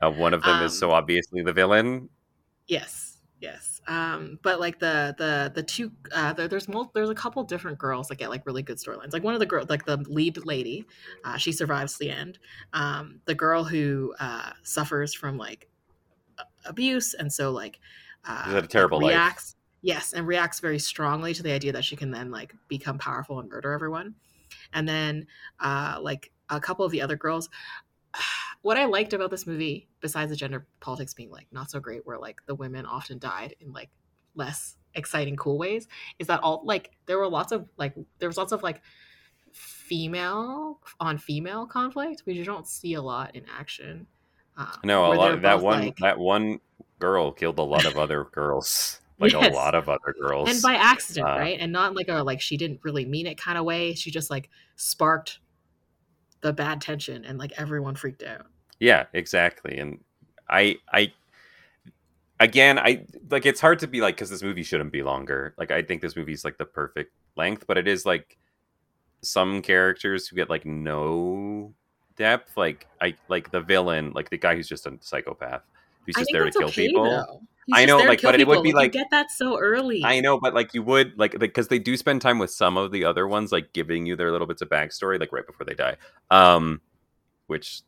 Uh, 0.00 0.10
one 0.10 0.34
of 0.34 0.42
them 0.42 0.58
um, 0.58 0.64
is 0.64 0.78
so 0.78 0.90
obviously 0.90 1.42
the 1.42 1.52
villain. 1.52 2.08
Yes. 2.66 3.07
Yes. 3.40 3.80
Um, 3.86 4.40
but 4.42 4.58
like 4.58 4.80
the 4.80 5.14
the 5.16 5.52
the 5.54 5.62
two 5.62 5.92
uh 6.10 6.32
there, 6.32 6.48
there's 6.48 6.66
mul- 6.68 6.90
there's 6.92 7.08
a 7.10 7.14
couple 7.14 7.44
different 7.44 7.78
girls 7.78 8.08
that 8.08 8.16
get 8.16 8.30
like 8.30 8.44
really 8.46 8.64
good 8.64 8.78
storylines. 8.78 9.12
Like 9.12 9.22
one 9.22 9.34
of 9.34 9.38
the 9.40 9.46
girls 9.46 9.68
like 9.70 9.84
the 9.84 9.96
lead 9.98 10.44
lady, 10.44 10.88
uh, 11.22 11.36
she 11.36 11.52
survives 11.52 11.98
the 11.98 12.10
end. 12.10 12.40
Um, 12.72 13.20
the 13.26 13.36
girl 13.36 13.62
who 13.62 14.14
uh 14.18 14.52
suffers 14.64 15.14
from 15.14 15.38
like 15.38 15.68
abuse 16.64 17.14
and 17.14 17.32
so 17.32 17.50
like 17.50 17.80
uh 18.24 18.44
She's 18.44 18.52
had 18.52 18.64
a 18.64 18.68
terrible 18.68 19.00
life. 19.00 19.22
reacts 19.26 19.56
yes 19.82 20.12
and 20.12 20.26
reacts 20.26 20.60
very 20.60 20.78
strongly 20.78 21.34
to 21.34 21.42
the 21.42 21.52
idea 21.52 21.72
that 21.72 21.84
she 21.84 21.96
can 21.96 22.10
then 22.10 22.30
like 22.30 22.54
become 22.68 22.98
powerful 22.98 23.38
and 23.40 23.48
murder 23.48 23.72
everyone. 23.72 24.16
And 24.72 24.88
then 24.88 25.26
uh 25.60 25.98
like 26.02 26.32
a 26.50 26.60
couple 26.60 26.84
of 26.84 26.92
the 26.92 27.02
other 27.02 27.16
girls 27.16 27.48
what 28.62 28.76
I 28.76 28.86
liked 28.86 29.12
about 29.12 29.30
this 29.30 29.46
movie, 29.46 29.88
besides 30.00 30.30
the 30.30 30.36
gender 30.36 30.66
politics 30.80 31.14
being 31.14 31.30
like 31.30 31.46
not 31.52 31.70
so 31.70 31.80
great, 31.80 32.06
where 32.06 32.18
like 32.18 32.40
the 32.46 32.54
women 32.54 32.86
often 32.86 33.18
died 33.18 33.54
in 33.60 33.72
like 33.72 33.90
less 34.34 34.76
exciting, 34.94 35.36
cool 35.36 35.58
ways, 35.58 35.86
is 36.18 36.26
that 36.26 36.40
all 36.42 36.62
like 36.64 36.90
there 37.06 37.18
were 37.18 37.28
lots 37.28 37.52
of 37.52 37.68
like 37.76 37.94
there 38.18 38.28
was 38.28 38.36
lots 38.36 38.52
of 38.52 38.62
like 38.62 38.82
female 39.52 40.80
on 41.00 41.18
female 41.18 41.66
conflict, 41.66 42.22
which 42.24 42.36
you 42.36 42.44
don't 42.44 42.66
see 42.66 42.94
a 42.94 43.02
lot 43.02 43.34
in 43.34 43.44
action. 43.58 44.06
Um, 44.56 44.68
No, 44.84 45.12
a 45.12 45.14
lot 45.14 45.32
of 45.32 45.42
that 45.42 45.60
one 45.60 45.80
like- 45.80 45.96
that 45.98 46.18
one 46.18 46.60
girl 46.98 47.32
killed 47.32 47.58
a 47.58 47.62
lot 47.62 47.86
of 47.86 47.96
other 47.98 48.24
girls. 48.24 49.00
Like 49.20 49.32
Yes. 49.32 49.50
a 49.50 49.52
lot 49.52 49.74
of 49.74 49.88
other 49.88 50.14
girls. 50.20 50.48
and 50.48 50.62
by 50.62 50.74
accident, 50.74 51.26
uh, 51.26 51.30
right? 51.40 51.58
And 51.58 51.72
not 51.72 51.92
like 51.96 52.06
a 52.08 52.22
like 52.22 52.40
she 52.40 52.56
didn't 52.56 52.78
really 52.84 53.04
mean 53.04 53.26
it 53.26 53.36
kind 53.36 53.58
of 53.58 53.64
way. 53.64 53.94
She 53.94 54.12
just 54.12 54.30
like 54.30 54.48
sparked 54.76 55.40
the 56.40 56.52
bad 56.52 56.80
tension, 56.80 57.24
and 57.24 57.38
like 57.38 57.52
everyone 57.56 57.94
freaked 57.94 58.22
out. 58.22 58.46
Yeah, 58.80 59.06
exactly. 59.12 59.78
And 59.78 59.98
I 60.48 60.76
I 60.92 61.12
again, 62.40 62.78
I 62.78 63.04
like 63.30 63.46
it's 63.46 63.60
hard 63.60 63.78
to 63.80 63.86
be 63.86 64.00
like 64.00 64.16
cuz 64.16 64.30
this 64.30 64.42
movie 64.42 64.62
shouldn't 64.62 64.92
be 64.92 65.02
longer. 65.02 65.54
Like 65.58 65.70
I 65.70 65.82
think 65.82 66.02
this 66.02 66.16
movie's 66.16 66.44
like 66.44 66.58
the 66.58 66.64
perfect 66.64 67.12
length, 67.36 67.66
but 67.66 67.78
it 67.78 67.88
is 67.88 68.06
like 68.06 68.38
some 69.22 69.62
characters 69.62 70.28
who 70.28 70.36
get 70.36 70.48
like 70.48 70.64
no 70.64 71.74
depth, 72.16 72.56
like 72.56 72.86
I 73.00 73.16
like 73.28 73.50
the 73.50 73.60
villain, 73.60 74.12
like 74.14 74.30
the 74.30 74.38
guy 74.38 74.54
who's 74.54 74.68
just 74.68 74.86
a 74.86 74.96
psychopath 75.00 75.62
who's 76.04 76.16
just 76.16 76.30
there 76.32 76.44
to 76.44 76.50
kill 76.50 76.68
okay, 76.68 76.88
people. 76.88 77.04
though. 77.04 77.42
He's 77.68 77.76
I 77.76 77.84
know, 77.84 77.98
like, 77.98 78.22
but 78.22 78.40
it 78.40 78.46
would 78.46 78.54
people. 78.54 78.62
be 78.62 78.68
you 78.70 78.74
like- 78.74 78.92
get 78.92 79.08
that 79.10 79.30
so 79.30 79.58
early. 79.58 80.02
I 80.02 80.20
know, 80.20 80.40
but 80.40 80.54
like 80.54 80.72
you 80.72 80.82
would 80.84 81.18
like 81.18 81.38
because 81.38 81.68
they 81.68 81.78
do 81.78 81.98
spend 81.98 82.22
time 82.22 82.38
with 82.38 82.50
some 82.50 82.78
of 82.78 82.92
the 82.92 83.04
other 83.04 83.28
ones, 83.28 83.52
like 83.52 83.74
giving 83.74 84.06
you 84.06 84.16
their 84.16 84.32
little 84.32 84.46
bits 84.46 84.62
of 84.62 84.70
backstory, 84.70 85.20
like 85.20 85.32
right 85.32 85.46
before 85.46 85.66
they 85.66 85.74
die. 85.74 85.96
Um, 86.30 86.80
which 87.46 87.82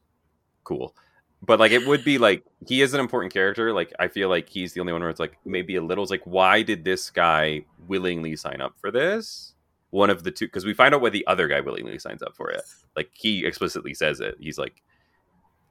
cool. 0.65 0.95
But 1.43 1.59
like 1.59 1.73
it 1.73 1.87
would 1.87 2.05
be 2.05 2.19
like 2.29 2.45
he 2.69 2.83
is 2.83 2.93
an 2.93 3.01
important 3.01 3.33
character. 3.33 3.73
Like 3.73 3.91
I 3.99 4.09
feel 4.09 4.29
like 4.29 4.51
he's 4.51 4.75
the 4.75 4.81
only 4.81 4.93
one 4.93 5.01
where 5.01 5.09
it's 5.09 5.19
like 5.19 5.39
maybe 5.47 5.77
a 5.77 5.83
little. 5.83 6.05
It's 6.05 6.11
like 6.11 6.27
why 6.27 6.61
did 6.61 6.85
this 6.85 7.09
guy 7.09 7.65
willingly 7.89 8.37
sign 8.37 8.61
up 8.61 8.75
for 8.79 8.91
this? 8.91 9.55
One 9.89 10.11
of 10.11 10.25
the 10.25 10.31
two, 10.31 10.45
because 10.47 10.67
we 10.67 10.75
find 10.75 10.95
out 10.95 11.01
why 11.01 11.09
the 11.09 11.27
other 11.27 11.49
guy 11.49 11.61
willingly 11.63 11.99
signs 11.99 12.23
up 12.23 12.37
for 12.37 12.51
it. 12.51 12.61
Like 12.95 13.09
he 13.15 13.47
explicitly 13.47 13.95
says 13.95 14.21
it. 14.21 14.37
He's 14.39 14.59
like, 14.59 14.83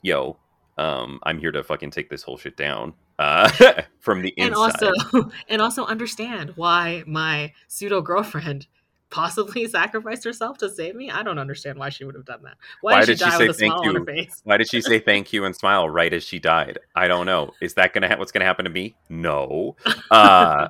"Yo, 0.01 0.37
um, 0.79 1.19
I'm 1.23 1.39
here 1.39 1.51
to 1.51 1.63
fucking 1.63 1.91
take 1.91 2.09
this 2.09 2.23
whole 2.23 2.37
shit 2.37 2.57
down." 2.57 2.93
Uh, 3.19 3.49
from 3.99 4.21
the 4.21 4.33
and 4.37 4.49
inside. 4.49 4.83
also 4.83 5.31
and 5.49 5.61
also 5.61 5.85
understand 5.85 6.53
why 6.55 7.03
my 7.05 7.51
pseudo 7.67 8.01
girlfriend 8.01 8.67
possibly 9.09 9.67
sacrificed 9.67 10.23
herself 10.23 10.57
to 10.59 10.69
save 10.69 10.95
me. 10.95 11.09
I 11.11 11.23
don't 11.23 11.39
understand 11.39 11.77
why 11.79 11.89
she 11.89 12.05
would 12.05 12.15
have 12.15 12.25
done 12.25 12.43
that. 12.43 12.55
Why, 12.81 12.93
Why 12.93 12.99
did 13.05 13.05
she 13.05 13.11
did 13.13 13.19
she 13.19 13.25
die 13.25 13.37
say 13.37 13.47
with 13.47 13.55
a 13.57 13.59
thank 13.59 13.71
smile 13.73 13.79
on 13.89 13.93
you? 13.93 13.99
her 13.99 14.05
face? 14.05 14.41
Why 14.43 14.57
did 14.57 14.69
she 14.69 14.81
say 14.81 14.99
thank 14.99 15.33
you 15.33 15.45
and 15.45 15.55
smile 15.55 15.89
right 15.89 16.13
as 16.13 16.23
she 16.23 16.39
died? 16.39 16.79
I 16.95 17.07
don't 17.07 17.25
know. 17.25 17.51
Is 17.61 17.73
that 17.73 17.93
gonna 17.93 18.07
ha- 18.07 18.17
what's 18.17 18.31
gonna 18.31 18.45
happen 18.45 18.65
to 18.65 18.71
me? 18.71 18.95
No. 19.09 19.75
Uh, 20.11 20.69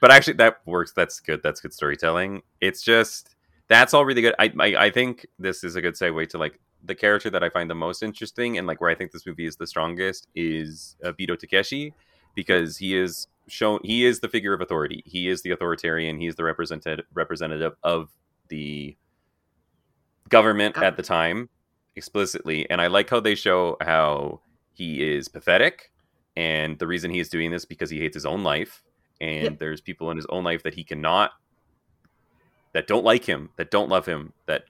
but 0.00 0.10
actually, 0.10 0.34
that 0.34 0.58
works. 0.66 0.92
That's 0.92 1.20
good. 1.20 1.40
That's 1.42 1.60
good 1.60 1.72
storytelling. 1.72 2.42
It's 2.60 2.82
just 2.82 3.36
that's 3.68 3.94
all 3.94 4.04
really 4.04 4.22
good. 4.22 4.34
I, 4.38 4.52
I 4.58 4.76
I 4.86 4.90
think 4.90 5.26
this 5.38 5.64
is 5.64 5.76
a 5.76 5.80
good 5.82 5.94
segue 5.94 6.28
to 6.30 6.38
like 6.38 6.58
the 6.84 6.94
character 6.94 7.30
that 7.30 7.42
I 7.42 7.48
find 7.48 7.70
the 7.70 7.74
most 7.74 8.02
interesting 8.02 8.58
and 8.58 8.66
like 8.66 8.80
where 8.80 8.90
I 8.90 8.94
think 8.94 9.12
this 9.12 9.26
movie 9.26 9.46
is 9.46 9.56
the 9.56 9.66
strongest 9.66 10.28
is 10.34 10.96
uh, 11.04 11.12
Bito 11.12 11.38
Takeshi 11.38 11.94
because 12.34 12.76
he 12.76 12.96
is 12.96 13.26
shown 13.48 13.78
he 13.82 14.04
is 14.04 14.20
the 14.20 14.28
figure 14.28 14.52
of 14.52 14.60
authority. 14.60 15.02
He 15.06 15.28
is 15.28 15.42
the 15.42 15.50
authoritarian. 15.50 16.20
He 16.20 16.26
is 16.26 16.34
the 16.34 16.44
represented 16.44 17.02
representative 17.14 17.74
of 17.82 18.10
the 18.48 18.96
government 20.28 20.76
at 20.78 20.96
the 20.96 21.02
time 21.02 21.48
explicitly 21.96 22.68
and 22.70 22.80
i 22.80 22.86
like 22.86 23.08
how 23.08 23.20
they 23.20 23.34
show 23.34 23.76
how 23.80 24.40
he 24.72 25.02
is 25.02 25.28
pathetic 25.28 25.92
and 26.36 26.78
the 26.78 26.86
reason 26.86 27.10
he 27.10 27.20
is 27.20 27.28
doing 27.28 27.50
this 27.50 27.64
because 27.64 27.90
he 27.90 27.98
hates 28.00 28.14
his 28.14 28.26
own 28.26 28.42
life 28.42 28.82
and 29.20 29.44
Yep. 29.44 29.58
there's 29.60 29.80
people 29.80 30.10
in 30.10 30.16
his 30.16 30.26
own 30.30 30.42
life 30.42 30.62
that 30.64 30.74
he 30.74 30.82
cannot 30.82 31.32
that 32.72 32.86
don't 32.86 33.04
like 33.04 33.24
him 33.24 33.50
that 33.56 33.70
don't 33.70 33.88
love 33.88 34.06
him 34.06 34.32
that 34.46 34.64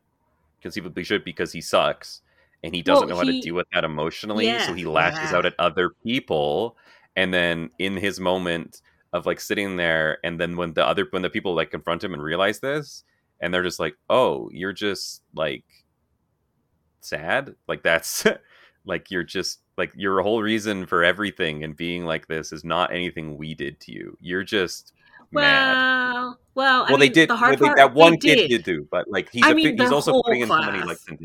conceivably 0.64 1.04
should 1.04 1.23
because 1.25 1.52
he 1.52 1.61
sucks 1.61 2.23
and 2.64 2.75
he 2.75 2.83
doesn't 2.83 3.06
Well, 3.09 3.18
know 3.18 3.25
how 3.25 3.30
he- 3.30 3.40
to 3.40 3.47
deal 3.47 3.54
with 3.54 3.68
that 3.73 3.85
emotionally 3.85 4.47
so 4.61 4.73
he 4.73 4.85
lashes 4.85 5.30
yeah. 5.30 5.37
out 5.38 5.47
at 5.47 5.54
other 5.61 5.90
people. 6.02 6.76
And 7.14 7.33
then 7.33 7.71
in 7.78 7.97
his 7.97 8.18
moment 8.18 8.80
of 9.12 9.26
like 9.26 9.38
sitting 9.40 9.76
there 9.76 10.18
and 10.25 10.40
then 10.40 10.56
when 10.56 10.73
the 10.73 10.85
other 10.85 11.06
when 11.11 11.23
the 11.23 11.30
people 11.30 11.54
like 11.54 11.71
confront 11.71 12.02
him 12.02 12.14
and 12.14 12.23
realize 12.23 12.59
this 12.59 13.04
and 13.40 13.54
they're 13.54 13.62
just 13.62 13.78
like 13.78 13.94
oh 14.11 14.49
you're 14.52 14.73
just 14.73 15.23
like 15.35 15.64
sad? 17.00 17.54
Like 17.68 17.83
that's 17.83 18.25
like 18.85 19.11
you're 19.11 19.23
just 19.23 19.61
like 19.76 19.92
your 19.97 20.21
whole 20.23 20.42
reason 20.42 20.87
for 20.87 21.04
everything 21.04 21.64
and 21.64 21.76
being 21.76 22.04
like 22.04 22.26
this 22.26 22.52
is 22.52 22.64
not 22.64 22.92
anything 22.92 23.37
we 23.37 23.54
did 23.54 23.80
to 23.80 23.92
you. 23.92 24.16
You're 24.21 24.44
just 24.44 24.92
mad 25.35 25.75
Well, 26.14 26.38
well, 26.55 26.85
I 26.85 26.91
well 26.91 26.99
they 26.99 27.09
did 27.09 27.29
The 27.31 27.37
hard 27.37 27.59
well, 27.61 27.71
they- 27.71 27.75
part, 27.75 27.76
that 27.79 27.95
one 27.95 28.17
kid 28.19 28.37
did. 28.37 28.49
did 28.49 28.64
do 28.64 28.88
but 28.91 29.11
like 29.11 29.31
he's 29.31 29.45
I 29.45 29.50
a, 29.50 29.55
mean, 29.55 29.76
fi- 29.76 29.85
he's 29.85 29.93
also 29.93 30.21
putting 30.23 30.41
in 30.43 30.49
so 30.49 30.59
many 30.59 30.81
class. 30.83 31.05
like 31.09 31.19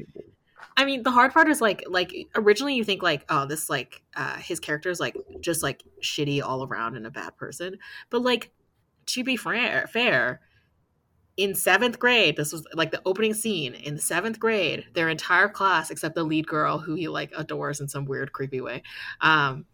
I 0.78 0.86
mean, 0.86 1.04
the 1.04 1.12
hard 1.12 1.34
part 1.34 1.50
is 1.50 1.60
like 1.62 1.84
like 1.88 2.14
originally 2.36 2.76
you 2.76 2.84
think 2.86 3.04
like 3.04 3.26
oh 3.30 3.46
this 3.46 3.70
like 3.70 4.02
uh 4.16 4.38
his 4.38 4.60
character 4.60 4.90
is 4.90 5.00
like 5.00 5.18
just 5.42 5.62
like 5.62 5.84
shitty 6.02 6.42
all 6.42 6.66
around 6.66 6.96
and 6.96 7.06
a 7.06 7.12
bad 7.12 7.36
person, 7.38 7.78
but 8.10 8.22
like 8.22 8.52
to 9.08 9.24
be 9.24 9.36
fair, 9.36 9.88
fair 9.92 10.40
in 11.36 11.56
seventh 11.56 12.00
grade, 12.00 12.36
this 12.36 12.52
was 12.52 12.66
like 12.74 12.92
the 12.92 13.02
opening 13.06 13.34
scene 13.34 13.74
in 13.74 13.96
the 13.96 14.02
seventh 14.02 14.40
grade. 14.40 14.86
Their 14.94 15.08
entire 15.10 15.48
class, 15.48 15.90
except 15.90 16.16
the 16.16 16.24
lead 16.24 16.46
girl 16.48 16.80
who 16.80 16.96
he 16.96 17.08
like 17.08 17.32
adores 17.36 17.80
in 17.80 17.88
some 17.88 18.06
weird 18.06 18.32
creepy 18.34 18.60
way, 18.62 18.84
um, 19.22 19.66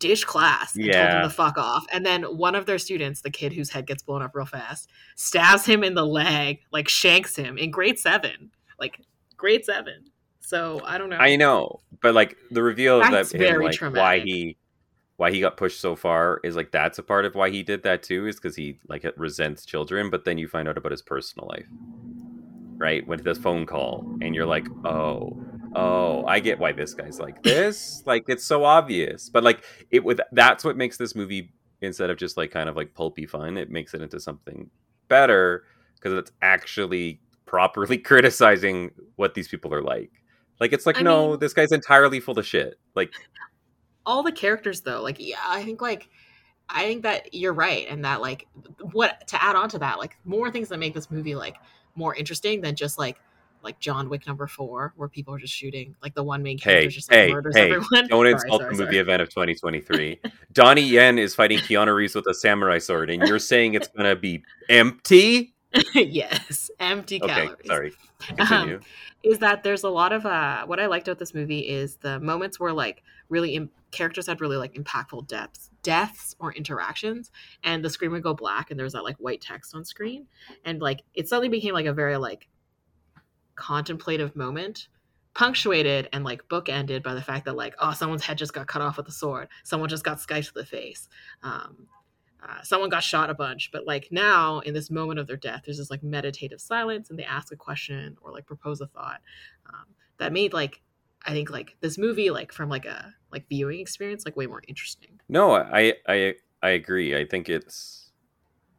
ditched 0.00 0.26
class 0.26 0.74
and 0.74 0.92
told 0.92 1.08
him 1.08 1.22
to 1.22 1.30
fuck 1.30 1.56
off. 1.56 1.86
And 1.92 2.04
then 2.04 2.24
one 2.24 2.56
of 2.56 2.66
their 2.66 2.78
students, 2.78 3.20
the 3.20 3.30
kid 3.30 3.52
whose 3.52 3.70
head 3.70 3.86
gets 3.86 4.02
blown 4.02 4.22
up 4.22 4.34
real 4.34 4.46
fast, 4.46 4.88
stabs 5.14 5.64
him 5.64 5.84
in 5.84 5.94
the 5.94 6.04
leg, 6.04 6.60
like 6.72 6.88
shanks 6.88 7.36
him 7.36 7.56
in 7.56 7.70
grade 7.70 7.98
seven, 7.98 8.50
like 8.80 9.00
grade 9.36 9.64
seven. 9.64 10.06
So 10.40 10.80
I 10.84 10.98
don't 10.98 11.10
know. 11.10 11.18
I 11.18 11.36
know, 11.36 11.80
but 12.02 12.14
like 12.14 12.36
the 12.50 12.62
reveal 12.62 13.00
of 13.00 13.10
That's 13.10 13.30
that 13.30 13.40
him, 13.40 13.60
like 13.62 13.80
why 13.80 14.18
he 14.18 14.56
why 15.16 15.30
he 15.30 15.40
got 15.40 15.58
pushed 15.58 15.80
so 15.80 15.94
far 15.94 16.40
is 16.42 16.56
like 16.56 16.72
that's 16.72 16.98
a 16.98 17.02
part 17.02 17.26
of 17.26 17.34
why 17.34 17.50
he 17.50 17.62
did 17.62 17.82
that 17.82 18.02
too 18.02 18.26
is 18.26 18.36
because 18.36 18.56
he 18.56 18.78
like 18.88 19.04
resents 19.16 19.66
children. 19.66 20.10
But 20.10 20.24
then 20.24 20.38
you 20.38 20.48
find 20.48 20.66
out 20.66 20.78
about 20.78 20.92
his 20.92 21.02
personal 21.02 21.46
life, 21.48 21.66
right? 22.78 23.06
When 23.06 23.22
this 23.22 23.38
phone 23.38 23.66
call, 23.66 24.04
and 24.22 24.34
you're 24.34 24.46
like, 24.46 24.66
oh, 24.84 25.38
oh, 25.74 26.24
I 26.26 26.40
get 26.40 26.58
why 26.58 26.72
this 26.72 26.94
guy's 26.94 27.18
like 27.18 27.42
this. 27.42 28.02
like 28.06 28.24
it's 28.28 28.44
so 28.44 28.64
obvious, 28.64 29.28
but 29.28 29.42
like 29.42 29.64
it 29.90 30.04
with 30.04 30.20
that's 30.32 30.64
what 30.64 30.76
makes 30.76 30.96
this 30.96 31.14
movie 31.14 31.52
instead 31.80 32.10
of 32.10 32.18
just 32.18 32.36
like 32.36 32.50
kind 32.50 32.68
of 32.68 32.76
like 32.76 32.94
pulpy 32.94 33.26
fun, 33.26 33.56
it 33.56 33.70
makes 33.70 33.94
it 33.94 34.02
into 34.02 34.20
something 34.20 34.70
better 35.08 35.64
because 35.94 36.12
it's 36.12 36.32
actually 36.42 37.20
properly 37.46 37.98
criticizing 38.10 38.90
what 39.16 39.34
these 39.34 39.48
people 39.48 39.72
are 39.72 39.82
like. 39.82 40.10
Like 40.60 40.72
it's 40.72 40.86
like 40.86 40.98
I 40.98 41.02
no, 41.02 41.30
mean- 41.30 41.40
this 41.40 41.54
guy's 41.54 41.72
entirely 41.72 42.20
full 42.20 42.38
of 42.38 42.46
shit. 42.46 42.78
Like 42.94 43.12
all 44.06 44.22
the 44.22 44.32
characters 44.32 44.80
though 44.80 45.02
like 45.02 45.16
yeah 45.18 45.36
i 45.46 45.62
think 45.62 45.80
like 45.80 46.08
i 46.68 46.84
think 46.84 47.02
that 47.02 47.32
you're 47.34 47.52
right 47.52 47.86
and 47.88 48.04
that 48.04 48.20
like 48.20 48.46
what 48.92 49.26
to 49.28 49.42
add 49.42 49.56
on 49.56 49.68
to 49.68 49.78
that 49.78 49.98
like 49.98 50.16
more 50.24 50.50
things 50.50 50.68
that 50.68 50.78
make 50.78 50.94
this 50.94 51.10
movie 51.10 51.34
like 51.34 51.56
more 51.94 52.14
interesting 52.14 52.60
than 52.60 52.74
just 52.74 52.98
like 52.98 53.20
like 53.62 53.78
john 53.78 54.08
wick 54.08 54.26
number 54.26 54.46
four 54.46 54.92
where 54.96 55.08
people 55.08 55.34
are 55.34 55.38
just 55.38 55.54
shooting 55.54 55.94
like 56.02 56.14
the 56.14 56.22
one 56.22 56.42
main 56.42 56.58
character 56.58 56.82
hey, 56.82 56.88
just 56.88 57.10
like 57.10 57.20
hey, 57.20 57.32
murders 57.32 57.56
hey, 57.56 57.72
everyone 57.72 58.08
don't 58.08 58.26
insult 58.26 58.62
the 58.62 58.72
movie 58.72 58.98
event 58.98 59.22
of 59.22 59.28
2023. 59.28 60.20
Donnie 60.52 60.82
Yen 60.82 61.18
is 61.18 61.34
fighting 61.34 61.58
Keanu 61.58 61.94
Reeves 61.94 62.14
with 62.14 62.26
a 62.26 62.34
samurai 62.34 62.78
sword, 62.78 63.10
and 63.10 63.26
you're 63.26 63.38
saying 63.38 63.74
it's 63.74 63.88
gonna 63.88 64.16
be 64.16 64.42
empty? 64.68 65.54
yes 65.94 66.70
empty 66.80 67.20
Okay, 67.22 67.32
calories 67.32 67.66
sorry. 67.66 67.92
Continue. 68.18 68.76
um, 68.76 68.80
is 69.22 69.38
that 69.38 69.62
there's 69.62 69.84
a 69.84 69.88
lot 69.88 70.12
of 70.12 70.26
uh 70.26 70.66
what 70.66 70.80
i 70.80 70.86
liked 70.86 71.06
about 71.06 71.20
this 71.20 71.32
movie 71.32 71.60
is 71.60 71.96
the 71.96 72.18
moments 72.18 72.58
where 72.58 72.72
like 72.72 73.04
really 73.28 73.54
Im- 73.54 73.70
characters 73.92 74.26
had 74.26 74.40
really 74.40 74.56
like 74.56 74.74
impactful 74.74 75.28
depths 75.28 75.70
deaths 75.82 76.34
or 76.40 76.52
interactions 76.54 77.30
and 77.62 77.84
the 77.84 77.90
screen 77.90 78.10
would 78.10 78.22
go 78.22 78.34
black 78.34 78.70
and 78.70 78.78
there 78.80 78.84
was 78.84 78.94
that 78.94 79.04
like 79.04 79.16
white 79.18 79.40
text 79.40 79.74
on 79.74 79.84
screen 79.84 80.26
and 80.64 80.80
like 80.82 81.02
it 81.14 81.28
suddenly 81.28 81.48
became 81.48 81.72
like 81.72 81.86
a 81.86 81.92
very 81.92 82.16
like 82.16 82.48
contemplative 83.60 84.34
moment 84.34 84.88
punctuated 85.34 86.08
and 86.12 86.24
like 86.24 86.48
bookended 86.48 87.02
by 87.02 87.14
the 87.14 87.22
fact 87.22 87.44
that 87.44 87.54
like 87.54 87.74
oh 87.78 87.92
someone's 87.92 88.24
head 88.24 88.38
just 88.38 88.52
got 88.52 88.66
cut 88.66 88.82
off 88.82 88.96
with 88.96 89.06
a 89.08 89.12
sword. 89.12 89.48
Someone 89.62 89.88
just 89.88 90.04
got 90.04 90.18
skyped 90.18 90.48
to 90.48 90.54
the 90.54 90.64
face. 90.64 91.08
Um, 91.42 91.86
uh, 92.42 92.62
someone 92.62 92.88
got 92.88 93.02
shot 93.02 93.30
a 93.30 93.34
bunch. 93.34 93.70
But 93.70 93.86
like 93.86 94.08
now 94.10 94.60
in 94.60 94.74
this 94.74 94.90
moment 94.90 95.20
of 95.20 95.26
their 95.26 95.36
death 95.36 95.62
there's 95.64 95.78
this 95.78 95.90
like 95.90 96.02
meditative 96.02 96.60
silence 96.60 97.10
and 97.10 97.18
they 97.18 97.24
ask 97.24 97.52
a 97.52 97.56
question 97.56 98.16
or 98.22 98.32
like 98.32 98.46
propose 98.46 98.80
a 98.80 98.86
thought 98.86 99.20
um, 99.66 99.84
that 100.18 100.32
made 100.32 100.52
like 100.52 100.82
i 101.26 101.32
think 101.32 101.50
like 101.50 101.76
this 101.80 101.98
movie 101.98 102.30
like 102.30 102.50
from 102.50 102.70
like 102.70 102.86
a 102.86 103.14
like 103.30 103.46
viewing 103.48 103.78
experience 103.78 104.24
like 104.24 104.36
way 104.36 104.46
more 104.46 104.62
interesting. 104.66 105.20
No 105.28 105.52
i 105.54 105.94
i 106.08 106.34
i 106.62 106.70
agree. 106.70 107.16
I 107.16 107.24
think 107.24 107.48
it's 107.48 108.10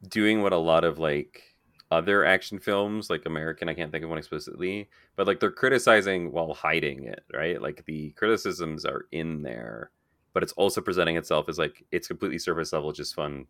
doing 0.08 0.42
what 0.42 0.54
a 0.54 0.58
lot 0.58 0.84
of 0.84 1.00
like 1.00 1.51
other 1.92 2.26
action 2.26 2.58
films 2.58 3.10
like 3.10 3.26
american 3.26 3.68
i 3.68 3.74
can't 3.74 3.92
think 3.92 4.04
of 4.04 4.10
one 4.10 4.18
explicitly 4.18 4.90
but 5.16 5.28
like 5.28 5.40
they're 5.40 5.52
criticizing 5.52 6.32
while 6.32 6.54
hiding 6.54 7.04
it 7.06 7.24
right? 7.34 7.62
Like 7.62 7.86
the 7.86 8.12
criticisms 8.12 8.86
are 8.86 9.06
in 9.12 9.42
there 9.44 9.92
but 10.34 10.44
it's 10.44 10.54
also 10.54 10.82
presenting 10.82 11.18
itself 11.18 11.50
as 11.50 11.58
like 11.58 11.84
it's 11.92 12.08
completely 12.08 12.40
surface 12.40 12.74
level 12.74 12.92
just 12.92 13.16
fun 13.16 13.46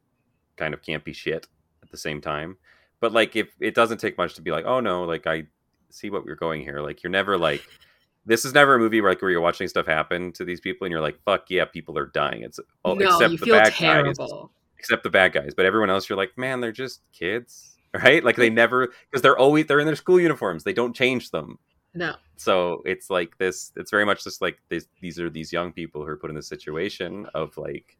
kind 0.57 0.73
of 0.73 0.81
campy 0.81 1.13
shit 1.13 1.47
at 1.83 1.91
the 1.91 1.97
same 1.97 2.21
time. 2.21 2.57
But 2.99 3.13
like 3.13 3.35
if 3.35 3.49
it 3.59 3.75
doesn't 3.75 3.99
take 3.99 4.17
much 4.17 4.35
to 4.35 4.41
be 4.41 4.51
like 4.51 4.65
oh 4.65 4.79
no 4.79 5.03
like 5.03 5.27
i 5.27 5.45
see 5.89 6.09
what 6.09 6.25
we're 6.25 6.35
going 6.35 6.61
here. 6.61 6.81
Like 6.81 7.03
you're 7.03 7.11
never 7.11 7.37
like 7.37 7.63
this 8.25 8.45
is 8.45 8.53
never 8.53 8.75
a 8.75 8.79
movie 8.79 9.01
where 9.01 9.11
like 9.11 9.21
where 9.21 9.31
you're 9.31 9.41
watching 9.41 9.67
stuff 9.67 9.85
happen 9.85 10.31
to 10.33 10.45
these 10.45 10.59
people 10.59 10.85
and 10.85 10.91
you're 10.91 11.01
like 11.01 11.19
fuck 11.23 11.45
yeah 11.49 11.65
people 11.65 11.97
are 11.97 12.07
dying. 12.07 12.43
It's 12.43 12.59
oh, 12.85 12.93
no, 12.93 13.05
except 13.05 13.31
you 13.31 13.37
the 13.37 13.45
feel 13.45 13.55
bad 13.55 13.73
terrible. 13.73 14.13
guys 14.13 14.49
except 14.77 15.03
the 15.03 15.09
bad 15.11 15.31
guys 15.31 15.53
but 15.55 15.63
everyone 15.63 15.91
else 15.91 16.09
you're 16.09 16.17
like 16.17 16.35
man 16.39 16.59
they're 16.59 16.71
just 16.71 17.01
kids 17.13 17.77
right? 17.93 18.23
Like 18.23 18.35
they 18.35 18.49
never 18.49 18.89
because 19.09 19.21
they're 19.21 19.37
always 19.37 19.65
they're 19.67 19.79
in 19.79 19.85
their 19.85 19.95
school 19.95 20.19
uniforms 20.19 20.63
they 20.63 20.73
don't 20.73 20.95
change 20.95 21.31
them. 21.31 21.57
No. 21.93 22.15
So 22.37 22.81
it's 22.85 23.09
like 23.09 23.37
this 23.37 23.71
it's 23.75 23.91
very 23.91 24.05
much 24.05 24.23
just 24.23 24.41
like 24.41 24.59
this, 24.69 24.87
these 25.01 25.19
are 25.19 25.29
these 25.29 25.51
young 25.51 25.73
people 25.73 26.01
who 26.01 26.07
are 26.07 26.17
put 26.17 26.29
in 26.29 26.35
the 26.35 26.41
situation 26.41 27.27
of 27.33 27.57
like 27.57 27.97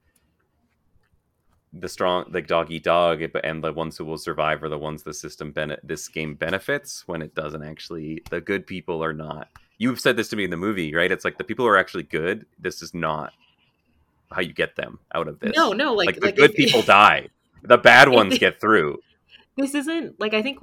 the 1.74 1.88
strong 1.88 2.26
like 2.32 2.48
doggy 2.48 2.80
dog 2.80 3.22
eat 3.22 3.32
dog 3.34 3.42
and 3.46 3.64
the 3.64 3.72
ones 3.72 3.98
who 3.98 4.04
will 4.04 4.18
survive 4.18 4.62
are 4.62 4.68
the 4.70 4.78
ones 4.78 5.04
the 5.04 5.14
system 5.14 5.52
bene- 5.52 5.78
this 5.84 6.08
game 6.10 6.36
benefits 6.36 7.08
when 7.08 7.22
it 7.22 7.34
doesn't 7.34 7.64
actually 7.64 8.22
the 8.30 8.42
good 8.42 8.68
people 8.68 9.04
are 9.04 9.14
not. 9.14 9.48
You've 9.78 10.00
said 10.00 10.16
this 10.18 10.30
to 10.30 10.36
me 10.36 10.44
in 10.44 10.50
the 10.50 10.58
movie 10.58 10.94
right? 10.94 11.12
It's 11.12 11.24
like 11.26 11.38
the 11.38 11.44
people 11.46 11.66
who 11.66 11.70
are 11.70 11.78
actually 11.78 12.04
good 12.04 12.46
this 12.60 12.82
is 12.82 12.94
not 12.94 13.32
how 14.32 14.42
you 14.42 14.54
get 14.54 14.76
them 14.76 15.00
out 15.14 15.28
of 15.28 15.40
this. 15.40 15.54
No 15.56 15.72
no 15.72 15.94
like, 15.94 16.08
like 16.08 16.16
the 16.16 16.26
like 16.28 16.36
good 16.36 16.50
if- 16.52 16.56
people 16.56 16.82
die. 16.86 17.28
The 17.64 17.78
bad 17.78 18.10
ones 18.10 18.32
they- 18.34 18.40
get 18.40 18.60
through 18.60 19.00
this 19.58 19.76
isn't 19.76 20.20
like 20.20 20.34
i 20.34 20.42
think 20.42 20.60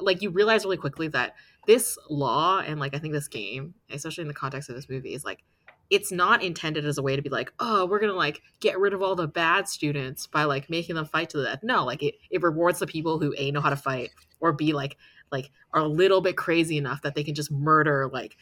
like 0.00 0.22
you 0.22 0.30
realize 0.30 0.64
really 0.64 0.76
quickly 0.76 1.08
that 1.08 1.34
this 1.66 1.98
law 2.08 2.60
and 2.60 2.80
like 2.80 2.94
i 2.94 2.98
think 2.98 3.12
this 3.12 3.28
game 3.28 3.74
especially 3.90 4.22
in 4.22 4.28
the 4.28 4.34
context 4.34 4.68
of 4.68 4.76
this 4.76 4.88
movie 4.88 5.14
is 5.14 5.24
like 5.24 5.42
it's 5.90 6.12
not 6.12 6.42
intended 6.42 6.84
as 6.84 6.98
a 6.98 7.02
way 7.02 7.16
to 7.16 7.22
be 7.22 7.30
like 7.30 7.52
oh 7.60 7.86
we're 7.86 7.98
gonna 7.98 8.12
like 8.12 8.42
get 8.60 8.78
rid 8.78 8.92
of 8.92 9.02
all 9.02 9.14
the 9.14 9.26
bad 9.26 9.68
students 9.68 10.26
by 10.26 10.44
like 10.44 10.68
making 10.68 10.94
them 10.94 11.06
fight 11.06 11.30
to 11.30 11.38
the 11.38 11.44
death. 11.44 11.60
No 11.62 11.84
like 11.84 12.02
it, 12.02 12.16
it 12.30 12.42
rewards 12.42 12.78
the 12.78 12.86
people 12.86 13.18
who 13.18 13.34
a 13.38 13.50
know 13.50 13.60
how 13.60 13.70
to 13.70 13.76
fight 13.76 14.10
or 14.40 14.52
b 14.52 14.72
like 14.72 14.96
like 15.32 15.50
are 15.72 15.82
a 15.82 15.88
little 15.88 16.20
bit 16.20 16.36
crazy 16.36 16.76
enough 16.76 17.02
that 17.02 17.14
they 17.14 17.24
can 17.24 17.34
just 17.34 17.50
murder 17.50 18.08
like 18.12 18.36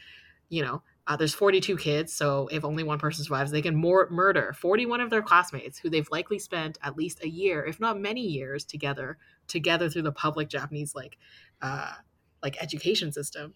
you 0.49 0.61
know 0.61 0.81
uh, 1.07 1.15
there's 1.15 1.33
42 1.33 1.77
kids 1.77 2.13
so 2.13 2.47
if 2.51 2.63
only 2.63 2.83
one 2.83 2.99
person 2.99 3.23
survives 3.23 3.51
they 3.51 3.61
can 3.61 3.75
more 3.75 4.07
murder 4.09 4.53
41 4.59 5.01
of 5.01 5.09
their 5.09 5.21
classmates 5.21 5.79
who 5.79 5.89
they've 5.89 6.09
likely 6.11 6.37
spent 6.37 6.77
at 6.83 6.97
least 6.97 7.23
a 7.23 7.29
year 7.29 7.65
if 7.65 7.79
not 7.79 7.99
many 7.99 8.21
years 8.21 8.63
together 8.65 9.17
together 9.47 9.89
through 9.89 10.01
the 10.01 10.11
public 10.11 10.49
japanese 10.49 10.93
like 10.93 11.17
uh 11.61 11.93
like 12.41 12.61
education 12.61 13.11
system. 13.11 13.53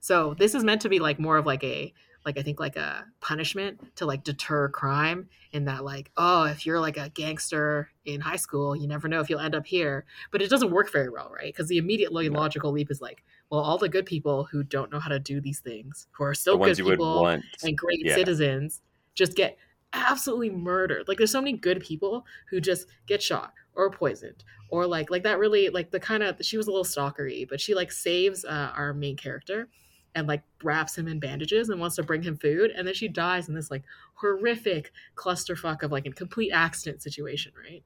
So 0.00 0.34
this 0.38 0.54
is 0.54 0.64
meant 0.64 0.82
to 0.82 0.88
be 0.88 0.98
like 0.98 1.18
more 1.18 1.36
of 1.36 1.46
like 1.46 1.64
a 1.64 1.92
like 2.26 2.36
i 2.36 2.42
think 2.42 2.60
like 2.60 2.76
a 2.76 3.06
punishment 3.20 3.80
to 3.96 4.04
like 4.04 4.22
deter 4.24 4.68
crime 4.68 5.28
in 5.52 5.64
that 5.64 5.84
like 5.84 6.10
oh 6.18 6.44
if 6.44 6.66
you're 6.66 6.80
like 6.80 6.98
a 6.98 7.08
gangster 7.10 7.88
in 8.04 8.20
high 8.20 8.36
school 8.36 8.76
you 8.76 8.86
never 8.86 9.08
know 9.08 9.20
if 9.20 9.30
you'll 9.30 9.40
end 9.40 9.54
up 9.54 9.64
here 9.66 10.04
but 10.30 10.42
it 10.42 10.50
doesn't 10.50 10.70
work 10.70 10.92
very 10.92 11.08
well 11.08 11.30
right 11.34 11.54
because 11.54 11.68
the 11.68 11.78
immediate 11.78 12.12
lo- 12.12 12.22
logical 12.22 12.72
leap 12.72 12.90
is 12.90 13.00
like 13.00 13.22
well 13.50 13.60
all 13.60 13.78
the 13.78 13.88
good 13.88 14.04
people 14.04 14.44
who 14.44 14.62
don't 14.62 14.92
know 14.92 14.98
how 15.00 15.08
to 15.08 15.18
do 15.18 15.40
these 15.40 15.60
things 15.60 16.08
who 16.10 16.24
are 16.24 16.34
still 16.34 16.58
good 16.58 16.76
people 16.76 17.26
and 17.26 17.78
great 17.78 18.04
Yeah. 18.04 18.14
citizens 18.14 18.82
just 19.14 19.34
get 19.34 19.56
absolutely 19.92 20.50
murdered. 20.50 21.08
Like 21.08 21.16
there's 21.16 21.30
so 21.30 21.40
many 21.40 21.56
good 21.56 21.80
people 21.80 22.26
who 22.50 22.60
just 22.60 22.86
get 23.06 23.22
shot 23.22 23.54
or 23.74 23.90
poisoned 23.90 24.44
or 24.68 24.86
like 24.86 25.10
like 25.10 25.22
that 25.22 25.38
really 25.38 25.70
like 25.70 25.90
the 25.90 26.00
kind 26.00 26.22
of 26.22 26.36
she 26.44 26.56
was 26.58 26.66
a 26.66 26.70
little 26.70 26.84
stalkery, 26.84 27.48
but 27.48 27.60
she 27.60 27.74
like 27.74 27.90
saves 27.90 28.44
uh, 28.44 28.72
our 28.74 28.92
main 28.92 29.16
character 29.16 29.68
and 30.16 30.26
like 30.26 30.42
wraps 30.64 30.96
him 30.96 31.06
in 31.06 31.20
bandages 31.20 31.68
and 31.68 31.78
wants 31.78 31.94
to 31.96 32.02
bring 32.02 32.22
him 32.22 32.36
food 32.36 32.72
and 32.74 32.86
then 32.86 32.94
she 32.94 33.06
dies 33.06 33.48
in 33.48 33.54
this 33.54 33.70
like 33.70 33.84
horrific 34.14 34.90
clusterfuck 35.14 35.82
of 35.82 35.92
like 35.92 36.06
a 36.06 36.10
complete 36.10 36.50
accident 36.50 37.02
situation, 37.02 37.52
right? 37.62 37.84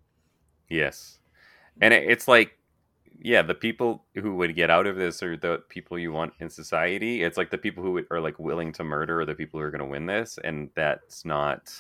Yes. 0.69 1.19
And 1.81 1.93
it's 1.93 2.29
like, 2.29 2.57
yeah, 3.21 3.43
the 3.43 3.55
people 3.55 4.05
who 4.15 4.37
would 4.37 4.55
get 4.55 4.71
out 4.71 4.87
of 4.87 4.97
this 4.97 5.23
are 5.23 5.37
the 5.37 5.63
people 5.69 5.99
you 5.99 6.13
want 6.13 6.33
in 6.41 6.49
society. 6.49 7.23
It's 7.23 7.37
like 7.37 7.51
the 7.51 7.59
people 7.59 7.83
who 7.83 8.03
are 8.11 8.21
like 8.21 8.39
willing 8.39 8.73
to 8.75 8.85
murder 8.85 9.21
are 9.21 9.27
the 9.27 9.35
people 9.35 9.61
who 9.61 9.67
are 9.67 9.71
going 9.71 9.81
to 9.81 9.87
win 9.87 10.07
this. 10.07 10.39
And 10.43 10.71
that's 10.75 11.25
not 11.25 11.73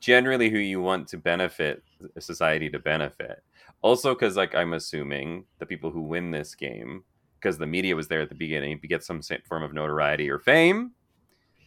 generally 0.00 0.50
who 0.50 0.58
you 0.58 0.80
want 0.80 1.08
to 1.08 1.16
benefit 1.16 1.82
society 2.18 2.68
to 2.70 2.78
benefit. 2.78 3.42
Also, 3.80 4.14
because 4.14 4.36
like 4.36 4.54
I'm 4.54 4.74
assuming 4.74 5.44
the 5.58 5.66
people 5.66 5.90
who 5.90 6.02
win 6.02 6.30
this 6.30 6.54
game, 6.54 7.04
because 7.42 7.58
the 7.58 7.66
media 7.66 7.96
was 7.96 8.06
there 8.08 8.20
at 8.20 8.28
the 8.28 8.34
beginning, 8.36 8.78
to 8.80 8.86
get 8.86 9.02
some 9.02 9.20
form 9.48 9.62
of 9.64 9.72
notoriety 9.74 10.30
or 10.30 10.38
fame, 10.38 10.92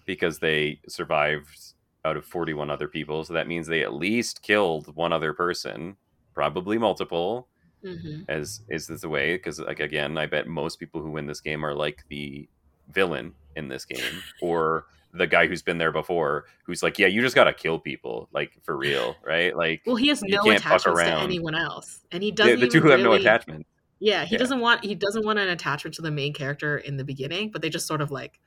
because 0.05 0.39
they 0.39 0.79
survived 0.87 1.73
out 2.05 2.15
of 2.15 2.25
41 2.25 2.69
other 2.69 2.87
people. 2.87 3.23
So 3.25 3.33
that 3.33 3.47
means 3.47 3.67
they 3.67 3.83
at 3.83 3.93
least 3.93 4.41
killed 4.41 4.95
one 4.95 5.11
other 5.11 5.33
person 5.33 5.97
probably 6.33 6.77
multiple 6.77 7.47
Mm-hmm. 7.83 8.21
as 8.29 8.61
is 8.67 8.87
this 8.87 9.01
the 9.01 9.09
way 9.09 9.35
because 9.35 9.59
like 9.59 9.79
again 9.79 10.17
i 10.17 10.25
bet 10.25 10.47
most 10.47 10.79
people 10.79 11.01
who 11.03 11.11
win 11.11 11.27
this 11.27 11.39
game 11.39 11.63
are 11.63 11.75
like 11.75 12.03
the 12.09 12.49
villain 12.91 13.31
in 13.55 13.67
this 13.67 13.85
game 13.85 14.01
or 14.41 14.85
the 15.13 15.27
guy 15.27 15.45
who's 15.45 15.61
been 15.61 15.77
there 15.77 15.91
before 15.91 16.45
who's 16.65 16.81
like 16.81 16.97
yeah 16.97 17.05
you 17.05 17.21
just 17.21 17.35
gotta 17.35 17.53
kill 17.53 17.77
people 17.77 18.27
like 18.33 18.53
for 18.63 18.75
real 18.75 19.15
right 19.23 19.55
like 19.55 19.83
Well, 19.85 19.97
he 19.97 20.07
has 20.07 20.23
no 20.23 20.49
attachments 20.49 20.99
to 20.99 21.19
anyone 21.19 21.53
else, 21.53 21.99
and 22.11 22.23
he 22.23 22.31
doesn't. 22.31 22.59
the 22.59 22.67
two 22.67 22.77
even 22.79 22.87
who 22.87 22.91
have 22.91 22.99
no 23.01 23.09
really- 23.11 23.21
attachment 23.21 23.67
Yeah, 24.05 24.23
he 24.23 24.35
Yeah. 24.35 24.39
doesn't 24.39 24.59
want 24.59 24.83
he 24.85 24.93
doesn't 24.93 25.25
want 25.25 25.39
an 25.39 25.49
attachment 25.49 25.95
to 25.95 26.03
the 26.03 26.11
main 26.11 26.31
character 26.31 26.77
in 26.77 26.97
the 26.97 27.03
beginning, 27.03 27.49
but 27.49 27.61
they 27.63 27.69
just 27.69 27.87
sort 27.87 28.01
of 28.01 28.11
like 28.11 28.39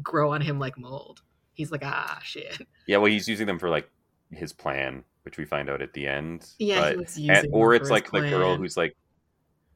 grow 0.00 0.32
on 0.32 0.40
him 0.40 0.60
like 0.60 0.78
mold. 0.78 1.22
He's 1.54 1.72
like, 1.72 1.82
ah, 1.84 2.20
shit. 2.22 2.56
yeah 2.86 2.98
well 2.98 3.10
he's 3.10 3.26
using 3.28 3.46
them 3.46 3.58
for 3.58 3.68
like 3.68 3.90
his 4.30 4.52
plan 4.52 5.02
which 5.24 5.38
we 5.38 5.44
find 5.44 5.68
out 5.68 5.82
at 5.82 5.92
the 5.92 6.06
end 6.06 6.46
Yeah, 6.60 6.80
but 6.80 6.92
he 6.92 6.96
was 6.98 7.16
and- 7.16 7.26
using 7.26 7.50
or 7.52 7.74
it's 7.74 7.90
like 7.90 8.10
the 8.12 8.20
girl 8.20 8.56
who's 8.56 8.76
like 8.76 8.96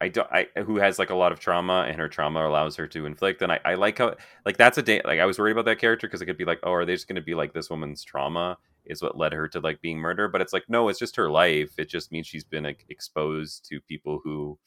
I 0.01 0.09
don't 0.09 0.29
I 0.31 0.47
who 0.63 0.77
has 0.77 0.99
like 1.01 1.11
a 1.11 1.15
lot 1.17 1.33
of 1.33 1.41
trauma 1.41 1.87
and 1.89 1.99
her 2.01 2.09
trauma 2.09 2.47
allows 2.49 2.77
her 2.77 2.87
to 2.87 3.05
inflict 3.05 3.43
and 3.43 3.51
I, 3.51 3.59
I 3.65 3.75
like 3.75 3.99
how 3.99 4.15
like 4.47 4.57
that's 4.57 4.79
a 4.79 4.83
day 4.83 5.03
like 5.05 5.19
I 5.19 5.27
was 5.27 5.39
worried 5.41 5.53
about 5.53 5.65
that 5.65 5.79
character 5.81 6.07
because 6.07 6.23
it 6.23 6.27
could 6.27 6.39
be 6.39 6.45
like 6.45 6.61
oh 6.63 6.73
are 6.73 6.85
they 6.85 6.95
just 6.95 7.09
gonna 7.09 7.21
be 7.21 7.35
like 7.35 7.53
this 7.53 7.69
woman's 7.69 8.05
trauma 8.05 8.57
is 8.91 9.03
what 9.03 9.17
led 9.17 9.33
her 9.33 9.49
to 9.49 9.61
like 9.61 9.81
being 9.81 9.99
murdered 9.99 10.33
but 10.33 10.41
it's 10.41 10.53
like 10.53 10.65
no 10.69 10.89
it's 10.89 10.99
just 10.99 11.17
her 11.17 11.31
life. 11.31 11.79
It 11.79 11.89
just 11.89 12.13
means 12.13 12.27
she's 12.27 12.45
been 12.45 12.65
like, 12.65 12.85
exposed 12.89 13.65
to 13.71 13.81
people 13.81 14.21
who 14.23 14.59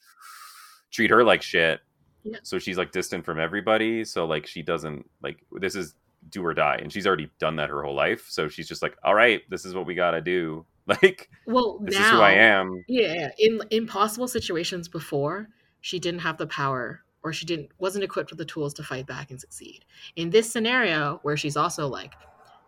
treat 0.90 1.10
her 1.10 1.24
like 1.24 1.42
shit. 1.42 1.80
Yeah. 2.22 2.38
so 2.42 2.58
she's 2.58 2.78
like 2.78 2.90
distant 2.90 3.24
from 3.24 3.38
everybody 3.38 4.02
so 4.02 4.24
like 4.24 4.46
she 4.46 4.62
doesn't 4.62 5.10
like 5.22 5.44
this 5.52 5.74
is 5.74 5.94
do 6.30 6.42
or 6.42 6.54
die 6.54 6.78
and 6.80 6.90
she's 6.90 7.06
already 7.06 7.28
done 7.38 7.56
that 7.56 7.68
her 7.68 7.82
whole 7.82 7.94
life 7.94 8.24
so 8.30 8.48
she's 8.48 8.66
just 8.66 8.80
like 8.80 8.96
all 9.04 9.14
right 9.14 9.42
this 9.50 9.66
is 9.66 9.74
what 9.74 9.86
we 9.86 9.94
gotta 9.94 10.20
do. 10.20 10.64
Like 10.86 11.30
Well, 11.46 11.78
this 11.82 11.98
now 11.98 12.04
is 12.04 12.10
who 12.10 12.18
I 12.18 12.32
am. 12.32 12.84
Yeah, 12.88 13.30
in 13.38 13.58
impossible 13.70 14.28
situations 14.28 14.86
before, 14.86 15.48
she 15.80 15.98
didn't 15.98 16.20
have 16.20 16.36
the 16.36 16.46
power 16.46 17.04
or 17.24 17.32
she 17.32 17.46
didn't 17.46 17.70
wasn't 17.78 18.04
equipped 18.04 18.30
with 18.30 18.38
the 18.38 18.44
tools 18.44 18.74
to 18.74 18.82
fight 18.82 19.06
back 19.06 19.30
and 19.30 19.40
succeed. 19.40 19.84
In 20.14 20.30
this 20.30 20.52
scenario 20.52 21.18
where 21.22 21.36
she's 21.36 21.56
also 21.56 21.88
like 21.88 22.12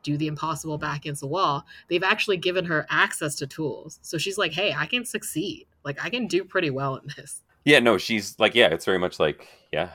do 0.07 0.17
the 0.17 0.29
impossible 0.29 0.79
back 0.79 0.99
against 0.99 1.21
the 1.21 1.27
wall, 1.27 1.67
they've 1.89 2.03
actually 2.03 2.37
given 2.37 2.65
her 2.65 2.87
access 2.91 3.35
to 3.37 3.47
tools. 3.47 3.99
So 4.03 4.19
she's 4.19 4.39
like, 4.39 4.53
"Hey, 4.53 4.73
I 4.73 4.87
can 4.87 5.05
succeed. 5.05 5.67
Like 5.85 6.03
I 6.05 6.09
can 6.11 6.27
do 6.27 6.45
pretty 6.45 6.71
well 6.71 6.97
in 6.97 7.09
this." 7.17 7.43
Yeah, 7.67 7.81
no, 7.81 7.99
she's 7.99 8.39
like, 8.39 8.55
yeah, 8.55 8.69
it's 8.69 8.85
very 8.85 8.99
much 8.99 9.19
like, 9.19 9.49
yeah, 9.73 9.91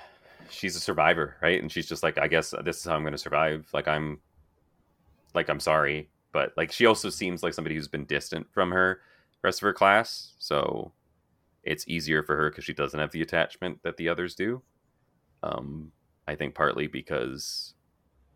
she's 0.50 0.76
a 0.76 0.80
survivor, 0.82 1.38
right? 1.42 1.62
And 1.62 1.72
she's 1.72 1.88
just 1.88 2.04
like, 2.04 2.18
I 2.18 2.28
guess 2.28 2.54
this 2.66 2.80
is 2.80 2.84
how 2.84 2.96
I'm 2.96 3.04
going 3.04 3.14
to 3.14 3.18
survive. 3.18 3.66
Like, 3.74 3.88
I'm, 3.88 4.20
like, 5.34 5.50
I'm 5.50 5.62
sorry, 5.62 6.10
but 6.34 6.52
like, 6.58 6.74
she 6.74 6.86
also 6.86 7.10
seems 7.10 7.44
like 7.44 7.54
somebody 7.54 7.76
who's 7.76 7.88
been 7.88 8.04
distant 8.04 8.46
from 8.52 8.72
her 8.72 9.00
rest 9.42 9.60
of 9.60 9.64
her 9.64 9.74
class, 9.74 10.34
so 10.38 10.92
it's 11.64 11.88
easier 11.88 12.24
for 12.24 12.36
her 12.36 12.50
because 12.50 12.66
she 12.66 12.74
doesn't 12.74 13.00
have 13.00 13.12
the 13.12 13.22
attachment 13.22 13.80
that 13.84 13.96
the 13.96 14.10
others 14.10 14.36
do. 14.36 14.62
Um, 15.42 15.94
I 16.28 16.36
think 16.36 16.54
partly 16.54 16.88
because 16.88 17.74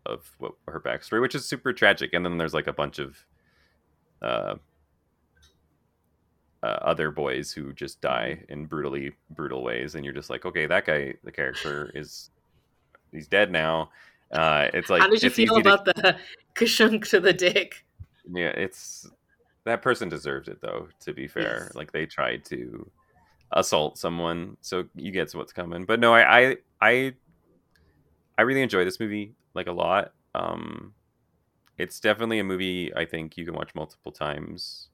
of 0.06 0.30
what 0.38 0.52
her 0.68 0.80
backstory, 0.80 1.20
which 1.20 1.34
is 1.34 1.44
super 1.46 1.72
tragic, 1.72 2.12
and 2.14 2.24
then 2.24 2.38
there's 2.38 2.54
like 2.54 2.66
a 2.66 2.72
bunch 2.72 2.98
of, 2.98 3.16
uh, 4.22 4.54
uh, 6.62 6.66
other 6.66 7.10
boys 7.10 7.52
who 7.52 7.72
just 7.72 8.00
die 8.00 8.42
in 8.48 8.66
brutally 8.66 9.12
brutal 9.30 9.62
ways, 9.62 9.94
and 9.94 10.04
you're 10.04 10.14
just 10.14 10.30
like, 10.30 10.44
okay, 10.46 10.66
that 10.66 10.86
guy, 10.86 11.14
the 11.24 11.30
character 11.32 11.90
is 11.94 12.30
he's 13.12 13.28
dead 13.28 13.50
now, 13.52 13.90
Uh, 14.32 14.68
it's 14.74 14.90
like 14.90 15.00
How 15.02 15.08
did 15.08 15.22
you 15.22 15.30
feel 15.30 15.52
easy 15.52 15.62
to- 15.62 15.68
about 15.72 15.84
the 15.84 16.16
kushunk 16.56 17.08
to 17.10 17.20
the 17.20 17.32
dick? 17.32 17.84
yeah, 18.32 18.48
it's 18.48 19.08
that 19.64 19.82
person 19.82 20.08
deserved 20.08 20.48
it 20.48 20.60
though. 20.60 20.88
To 21.00 21.12
be 21.12 21.28
fair, 21.28 21.66
Yes. 21.66 21.74
like 21.76 21.92
they 21.92 22.06
tried 22.06 22.44
to 22.46 22.90
assault 23.52 23.98
someone, 23.98 24.56
so 24.62 24.84
you 24.96 25.12
get 25.12 25.30
what's 25.32 25.52
coming. 25.52 25.84
But 25.84 26.00
no, 26.00 26.12
I 26.12 26.40
I 26.40 26.56
I, 26.80 27.14
I 28.38 28.42
really 28.42 28.62
enjoy 28.62 28.84
this 28.84 29.00
movie 29.00 29.36
like 29.54 29.66
a 29.66 29.72
lot. 29.72 30.14
Um, 30.34 30.94
it's 31.78 32.00
definitely 32.00 32.38
a 32.38 32.44
movie 32.44 32.94
I 32.96 33.04
think 33.06 33.36
you 33.36 33.44
can 33.44 33.54
watch 33.54 33.74
multiple 33.74 34.12
times 34.12 34.90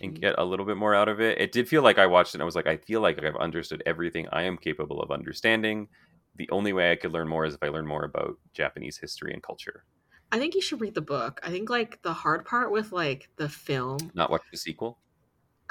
and 0.00 0.14
Mhm. 0.14 0.20
get 0.20 0.36
a 0.38 0.44
little 0.44 0.66
bit 0.66 0.76
more 0.78 0.94
out 0.94 1.08
of 1.08 1.20
it. 1.20 1.40
It 1.40 1.52
did 1.52 1.68
feel 1.68 1.82
like 1.82 1.98
I 1.98 2.06
watched 2.06 2.34
it 2.34 2.36
and 2.36 2.42
I 2.42 2.46
was 2.46 2.56
like, 2.56 2.66
I 2.68 2.78
feel 2.78 3.00
like 3.00 3.22
I've 3.22 3.36
understood 3.36 3.82
everything 3.86 4.28
I 4.32 4.42
am 4.44 4.58
capable 4.58 5.02
of 5.02 5.10
understanding. 5.12 5.88
The 6.36 6.50
only 6.50 6.72
way 6.72 6.92
I 6.92 6.96
could 6.96 7.12
learn 7.12 7.28
more 7.28 7.44
is 7.46 7.54
if 7.54 7.62
I 7.62 7.68
learn 7.68 7.86
more 7.86 8.04
about 8.04 8.38
Japanese 8.54 8.98
history 8.98 9.32
and 9.34 9.42
culture, 9.42 9.84
I 10.32 10.38
think 10.40 10.56
you 10.56 10.60
should 10.60 10.80
read 10.80 10.94
the 10.96 11.00
book. 11.00 11.38
I 11.44 11.50
think 11.50 11.70
like 11.70 12.02
the 12.02 12.12
hard 12.12 12.44
part 12.44 12.72
with 12.72 12.90
like 12.90 13.30
the 13.36 13.48
film. 13.48 14.12
not 14.14 14.30
watch 14.30 14.42
the 14.50 14.56
sequel. 14.58 15.01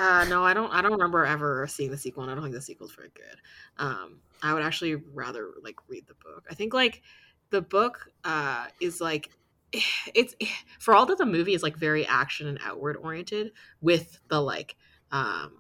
Uh, 0.02 0.26
no, 0.30 0.44
I 0.44 0.56
don't. 0.56 0.72
I 0.74 0.82
don't 0.82 0.94
remember 0.94 1.26
ever 1.26 1.68
seeing 1.68 1.92
the 1.92 1.98
sequel, 1.98 2.24
and 2.24 2.32
I 2.32 2.34
don't 2.34 2.44
think 2.44 2.56
the 2.56 2.62
sequel's 2.62 2.92
very 2.92 3.12
good. 3.14 3.38
Um, 3.78 4.18
I 4.42 4.52
would 4.52 4.64
actually 4.64 4.96
rather 4.96 5.52
like 5.62 5.76
read 5.88 6.08
the 6.08 6.16
book. 6.16 6.48
I 6.50 6.56
think 6.56 6.74
like 6.74 7.04
the 7.52 7.62
book 7.62 8.10
uh, 8.24 8.66
is 8.80 9.00
like 9.00 9.30
it's 10.16 10.36
for 10.80 10.96
all 10.96 11.06
that 11.06 11.20
the 11.20 11.26
movie 11.28 11.54
is 11.54 11.62
like 11.62 11.78
very 11.78 12.04
action 12.08 12.48
and 12.48 12.58
outward 12.66 12.98
oriented 12.98 13.52
with 13.80 14.18
the 14.28 14.42
like 14.42 14.76
um, 15.12 15.52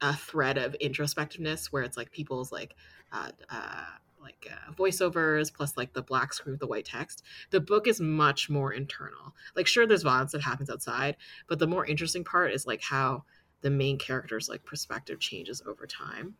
a 0.00 0.14
thread 0.14 0.56
of 0.56 0.74
introspectiveness 0.82 1.66
where 1.66 1.82
it's 1.82 1.98
like 1.98 2.10
people's 2.10 2.52
like 2.52 2.74
uh, 3.12 3.32
uh, 3.50 3.84
like 4.22 4.50
uh, 4.50 4.72
voiceovers 4.72 5.52
plus 5.52 5.76
like 5.76 5.92
the 5.92 6.00
black 6.00 6.32
screen 6.32 6.52
with 6.52 6.60
the 6.60 6.66
white 6.66 6.86
text. 6.86 7.22
The 7.50 7.60
book 7.60 7.86
is 7.86 8.00
much 8.00 8.48
more 8.48 8.72
internal. 8.72 9.34
Like 9.54 9.66
sure, 9.66 9.86
there's 9.86 10.04
violence 10.04 10.32
that 10.32 10.40
happens 10.40 10.70
outside, 10.70 11.18
but 11.48 11.58
the 11.58 11.66
more 11.66 11.84
interesting 11.84 12.24
part 12.24 12.52
is 12.54 12.66
like 12.66 12.80
how 12.80 13.24
the 13.62 13.70
main 13.70 13.98
character's 13.98 14.48
like 14.48 14.64
perspective 14.64 15.18
changes 15.18 15.62
over 15.66 15.86
time. 15.86 16.34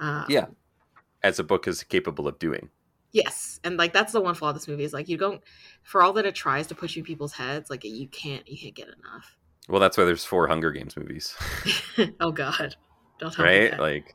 Um, 0.00 0.24
Yeah. 0.28 0.46
As 1.22 1.38
a 1.38 1.44
book 1.44 1.68
is 1.68 1.84
capable 1.84 2.26
of 2.26 2.38
doing. 2.38 2.70
Yes, 3.12 3.60
and 3.62 3.76
like 3.76 3.92
that's 3.92 4.12
the 4.12 4.20
one 4.20 4.34
flaw 4.34 4.48
of 4.48 4.54
this 4.54 4.66
movie 4.66 4.84
is 4.84 4.94
like 4.94 5.08
you 5.08 5.18
don't, 5.18 5.42
for 5.82 6.02
all 6.02 6.14
that 6.14 6.24
it 6.24 6.34
tries 6.34 6.66
to 6.68 6.74
push 6.74 6.96
you 6.96 7.00
in 7.00 7.06
people's 7.06 7.34
heads, 7.34 7.68
like 7.68 7.84
you 7.84 8.08
can't 8.08 8.48
you 8.48 8.56
can't 8.56 8.74
get 8.74 8.88
enough. 8.88 9.36
Well, 9.68 9.80
that's 9.80 9.98
why 9.98 10.04
there's 10.04 10.24
four 10.24 10.48
Hunger 10.48 10.72
Games 10.72 10.96
movies, 10.96 11.36
oh 12.20 12.32
God, 12.32 12.74
don't 13.20 13.32
tell 13.32 13.44
right? 13.44 13.70
that. 13.70 13.80
Like, 13.80 14.14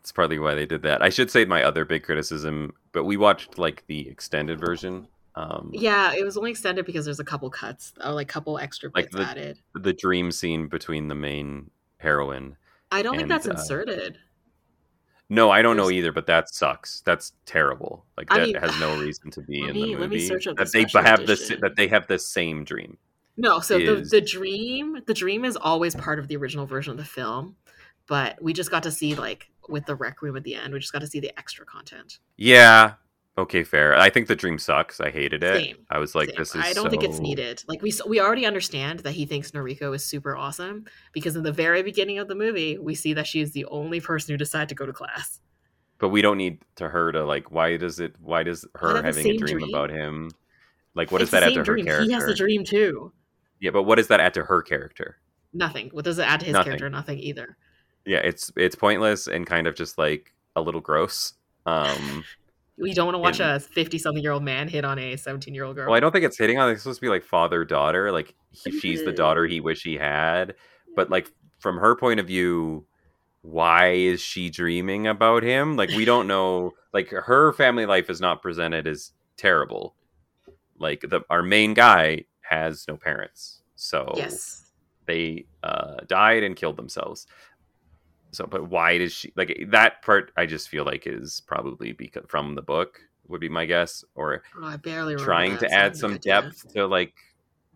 it's 0.00 0.12
partly 0.12 0.38
why 0.38 0.54
they 0.54 0.66
did 0.66 0.82
that. 0.82 1.02
I 1.02 1.10
should 1.10 1.30
say 1.30 1.44
my 1.44 1.62
other 1.62 1.84
big 1.84 2.02
criticism, 2.02 2.72
but 2.92 3.04
we 3.04 3.18
watched 3.18 3.58
like 3.58 3.84
the 3.86 4.08
extended 4.08 4.58
version. 4.58 5.06
Um, 5.36 5.70
yeah, 5.72 6.12
it 6.14 6.24
was 6.24 6.36
only 6.36 6.50
extended 6.52 6.86
because 6.86 7.04
there's 7.04 7.18
a 7.20 7.24
couple 7.24 7.50
cuts 7.50 7.92
or 8.04 8.12
like 8.12 8.30
a 8.30 8.32
couple 8.32 8.58
extra 8.58 8.90
Like 8.94 9.06
bits 9.06 9.16
the- 9.16 9.22
added. 9.30 9.58
the 9.74 9.92
dream 9.92 10.30
scene 10.30 10.68
between 10.68 11.08
the 11.08 11.14
main 11.14 11.70
heroine. 11.98 12.56
I 12.92 13.02
don't 13.02 13.12
think 13.14 13.22
and, 13.22 13.30
that's 13.30 13.48
uh, 13.48 13.52
inserted. 13.52 14.18
No, 15.30 15.50
I 15.50 15.62
don't 15.62 15.76
know 15.76 15.90
either, 15.90 16.12
but 16.12 16.26
that 16.26 16.54
sucks. 16.54 17.00
That's 17.00 17.32
terrible. 17.46 18.04
Like 18.16 18.28
I 18.30 18.38
that 18.40 18.46
mean, 18.46 18.54
has 18.56 18.78
no 18.78 19.00
reason 19.00 19.30
to 19.32 19.40
be 19.40 19.60
in 19.62 19.68
the 19.68 19.72
movie. 19.72 19.96
let 19.96 20.10
me 20.10 20.20
search 20.20 20.46
up 20.46 20.56
the 20.56 20.64
that 20.64 20.72
they 20.72 21.02
have 21.02 21.20
edition. 21.20 21.60
that 21.62 21.76
they 21.76 21.88
have 21.88 22.06
the 22.06 22.18
same 22.18 22.64
dream. 22.64 22.98
No, 23.36 23.58
so 23.58 23.76
is- 23.76 24.10
the 24.10 24.20
the 24.20 24.24
dream, 24.24 24.98
the 25.06 25.14
dream 25.14 25.44
is 25.44 25.56
always 25.56 25.96
part 25.96 26.18
of 26.20 26.28
the 26.28 26.36
original 26.36 26.66
version 26.66 26.92
of 26.92 26.98
the 26.98 27.04
film, 27.04 27.56
but 28.06 28.40
we 28.40 28.52
just 28.52 28.70
got 28.70 28.84
to 28.84 28.92
see 28.92 29.14
like 29.16 29.50
with 29.68 29.86
the 29.86 29.94
rec 29.96 30.22
room 30.22 30.36
at 30.36 30.44
the 30.44 30.54
end, 30.54 30.72
we 30.72 30.78
just 30.78 30.92
got 30.92 31.00
to 31.00 31.06
see 31.08 31.18
the 31.20 31.36
extra 31.38 31.64
content. 31.66 32.18
Yeah. 32.36 32.92
Okay, 33.36 33.64
fair. 33.64 33.96
I 33.96 34.10
think 34.10 34.28
the 34.28 34.36
dream 34.36 34.58
sucks. 34.58 35.00
I 35.00 35.10
hated 35.10 35.42
it. 35.42 35.56
Same. 35.64 35.76
I 35.90 35.98
was 35.98 36.14
like, 36.14 36.28
Same. 36.28 36.36
this 36.38 36.54
is. 36.54 36.62
I 36.64 36.72
don't 36.72 36.88
think 36.88 37.02
it's 37.02 37.18
needed. 37.18 37.64
Like 37.66 37.82
we 37.82 37.92
we 38.06 38.20
already 38.20 38.46
understand 38.46 39.00
that 39.00 39.10
he 39.12 39.26
thinks 39.26 39.50
Noriko 39.50 39.94
is 39.94 40.04
super 40.04 40.36
awesome 40.36 40.84
because 41.12 41.34
in 41.34 41.42
the 41.42 41.50
very 41.52 41.82
beginning 41.82 42.18
of 42.18 42.28
the 42.28 42.36
movie, 42.36 42.78
we 42.78 42.94
see 42.94 43.12
that 43.14 43.26
she 43.26 43.40
is 43.40 43.50
the 43.50 43.64
only 43.66 44.00
person 44.00 44.32
who 44.32 44.36
decided 44.36 44.68
to 44.68 44.76
go 44.76 44.86
to 44.86 44.92
class. 44.92 45.40
But 45.98 46.10
we 46.10 46.22
don't 46.22 46.36
need 46.38 46.58
to 46.76 46.88
her 46.88 47.10
to 47.10 47.24
like. 47.24 47.50
Why 47.50 47.76
does 47.76 47.98
it? 47.98 48.14
Why 48.20 48.44
does 48.44 48.64
her 48.76 49.02
having 49.02 49.26
a 49.26 49.36
dream, 49.36 49.58
dream. 49.62 49.68
about 49.74 49.90
him? 49.90 50.30
Like, 50.94 51.10
what 51.10 51.20
It's 51.20 51.32
does 51.32 51.40
that 51.40 51.48
add 51.48 51.54
to 51.54 51.60
her 51.60 51.64
dream. 51.64 51.86
character? 51.86 52.04
He 52.04 52.12
has 52.12 52.24
a 52.24 52.34
dream 52.34 52.62
too. 52.64 53.12
Yeah, 53.58 53.72
but 53.72 53.82
what 53.82 53.96
does 53.96 54.06
that 54.08 54.20
add 54.20 54.34
to 54.34 54.44
her 54.44 54.62
character? 54.62 55.16
Nothing. 55.52 55.88
What 55.92 56.04
does 56.04 56.18
it 56.18 56.22
add 56.28 56.38
to 56.40 56.46
his 56.46 56.52
Nothing. 56.52 56.64
character? 56.66 56.88
Nothing 56.90 57.18
either. 57.18 57.56
Yeah, 58.04 58.18
it's 58.18 58.52
it's 58.56 58.76
pointless 58.76 59.26
and 59.26 59.44
kind 59.44 59.66
of 59.66 59.74
just 59.74 59.98
like 59.98 60.32
a 60.54 60.60
little 60.60 60.80
gross. 60.80 61.32
Um, 61.66 62.22
We 62.76 62.92
don't 62.92 63.06
want 63.06 63.14
to 63.14 63.18
watch 63.20 63.40
And- 63.40 63.56
a 63.56 63.60
fifty-something-year-old 63.60 64.42
man 64.42 64.68
hit 64.68 64.84
on 64.84 64.98
a 64.98 65.16
seventeen-year-old 65.16 65.76
girl. 65.76 65.86
well, 65.86 65.96
I 65.96 66.00
don't 66.00 66.12
think 66.12 66.24
it's 66.24 66.38
hitting 66.38 66.58
on. 66.58 66.70
It's 66.70 66.82
supposed 66.82 66.98
to 66.98 67.02
be 67.06 67.08
like 67.08 67.22
father 67.22 67.64
daughter. 67.64 68.10
Like 68.10 68.34
he, 68.50 68.78
she's 68.78 69.04
the 69.04 69.12
daughter 69.12 69.46
he 69.46 69.60
wish 69.60 69.82
he 69.82 69.94
had, 69.96 70.54
but 70.96 71.10
like 71.10 71.30
from 71.58 71.78
her 71.78 71.94
point 71.96 72.20
of 72.20 72.26
view, 72.26 72.84
why 73.42 73.92
is 73.92 74.20
she 74.20 74.50
dreaming 74.50 75.06
about 75.06 75.42
him? 75.42 75.76
Like 75.76 75.90
we 75.90 76.04
don't 76.04 76.26
know. 76.26 76.72
Like 76.92 77.10
her 77.10 77.52
family 77.52 77.86
life 77.86 78.10
is 78.10 78.20
not 78.20 78.42
presented 78.42 78.86
as 78.86 79.12
terrible. 79.36 79.94
Like 80.78 81.02
the 81.02 81.22
our 81.30 81.42
main 81.42 81.74
guy 81.74 82.24
has 82.40 82.86
no 82.88 82.96
parents, 82.96 83.62
so 83.76 84.12
yes. 84.16 84.70
they 85.06 85.46
uh, 85.62 85.96
died 86.06 86.42
and 86.42 86.56
killed 86.56 86.76
themselves. 86.76 87.26
So, 88.34 88.46
but 88.46 88.68
why 88.68 88.98
does 88.98 89.12
she 89.12 89.32
like 89.36 89.66
that 89.70 90.02
part? 90.02 90.32
I 90.36 90.46
just 90.46 90.68
feel 90.68 90.84
like 90.84 91.06
is 91.06 91.40
probably 91.46 91.92
because 91.92 92.24
from 92.28 92.54
the 92.54 92.62
book 92.62 93.00
would 93.28 93.40
be 93.40 93.48
my 93.48 93.64
guess, 93.64 94.04
or 94.14 94.42
Oh, 94.60 94.66
I 94.66 94.76
barely 94.76 95.16
trying 95.16 95.52
to 95.58 95.60
so 95.60 95.66
I 95.66 95.70
have 95.70 95.92
add 95.92 95.96
some 95.96 96.14
idea. 96.14 96.42
depth 96.42 96.72
to 96.74 96.86
like 96.86 97.14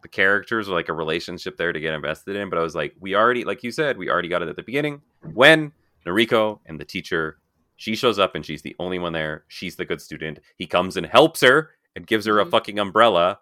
the 0.02 0.08
characters 0.08 0.68
or 0.68 0.74
like 0.74 0.88
a 0.88 0.92
relationship 0.92 1.56
there 1.56 1.72
to 1.72 1.80
get 1.80 1.94
invested 1.94 2.36
in. 2.36 2.50
But 2.50 2.58
I 2.58 2.62
was 2.62 2.74
like, 2.74 2.94
we 3.00 3.14
already, 3.16 3.44
like 3.44 3.62
you 3.62 3.70
said, 3.70 3.96
we 3.98 4.10
already 4.10 4.28
got 4.28 4.42
it 4.42 4.48
at 4.48 4.56
the 4.56 4.62
beginning 4.62 5.00
when 5.34 5.72
Noriko 6.06 6.60
and 6.66 6.78
the 6.78 6.84
teacher, 6.84 7.38
she 7.76 7.96
shows 7.96 8.18
up 8.18 8.34
and 8.34 8.44
she's 8.46 8.62
the 8.62 8.76
only 8.78 8.98
one 8.98 9.12
there. 9.12 9.44
She's 9.48 9.76
the 9.76 9.84
good 9.84 10.00
student. 10.00 10.38
He 10.56 10.66
comes 10.66 10.96
and 10.96 11.06
helps 11.06 11.40
her 11.40 11.70
and 11.96 12.06
gives 12.06 12.26
her 12.26 12.38
a 12.40 12.44
Mhm. 12.44 12.50
fucking 12.50 12.78
umbrella, 12.78 13.40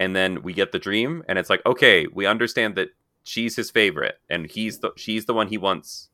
and 0.00 0.14
then 0.14 0.42
we 0.42 0.52
get 0.52 0.72
the 0.72 0.78
dream, 0.78 1.22
and 1.28 1.38
it's 1.38 1.48
like, 1.48 1.62
okay, 1.64 2.06
we 2.12 2.26
understand 2.26 2.74
that 2.76 2.90
she's 3.22 3.56
his 3.56 3.70
favorite, 3.70 4.16
and 4.28 4.46
he's 4.50 4.80
the 4.80 4.90
she's 4.96 5.24
the 5.24 5.32
one 5.34 5.48
he 5.48 5.56
wants. 5.56 6.10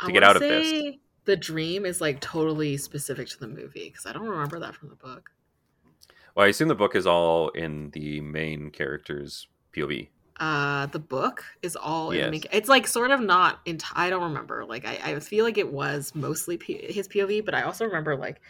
I 0.00 0.06
to 0.06 0.12
get 0.12 0.22
wanna 0.22 0.26
out 0.26 0.36
of 0.36 0.42
this. 0.42 0.94
The 1.24 1.36
dream 1.36 1.84
is 1.84 2.00
like 2.00 2.20
totally 2.20 2.76
specific 2.78 3.28
to 3.28 3.38
the 3.40 3.48
movie 3.48 3.90
because 3.90 4.06
I 4.06 4.12
don't 4.12 4.28
remember 4.28 4.58
that 4.60 4.74
from 4.74 4.88
the 4.88 4.96
book. 4.96 5.30
Well, 6.34 6.46
I 6.46 6.48
assume 6.48 6.68
the 6.68 6.74
book 6.74 6.94
is 6.94 7.06
all 7.06 7.48
in 7.50 7.90
the 7.90 8.20
main 8.20 8.70
character's 8.70 9.48
POV. 9.76 10.08
Uh, 10.40 10.86
the 10.86 11.00
book 11.00 11.44
is 11.62 11.74
all 11.74 12.12
in 12.12 12.20
the 12.20 12.30
main, 12.30 12.40
Yes. 12.44 12.50
it's 12.52 12.68
like 12.68 12.86
sort 12.86 13.10
of 13.10 13.20
not 13.20 13.58
in 13.64 13.78
I 13.94 14.08
don't 14.08 14.22
remember 14.22 14.64
like 14.64 14.86
I, 14.86 15.14
I 15.14 15.20
feel 15.20 15.44
like 15.44 15.58
it 15.58 15.72
was 15.72 16.14
mostly 16.14 16.56
P- 16.56 16.92
his 16.92 17.08
POV 17.08 17.44
but 17.44 17.54
I 17.54 17.62
also 17.62 17.84
remember 17.84 18.14
like 18.16 18.40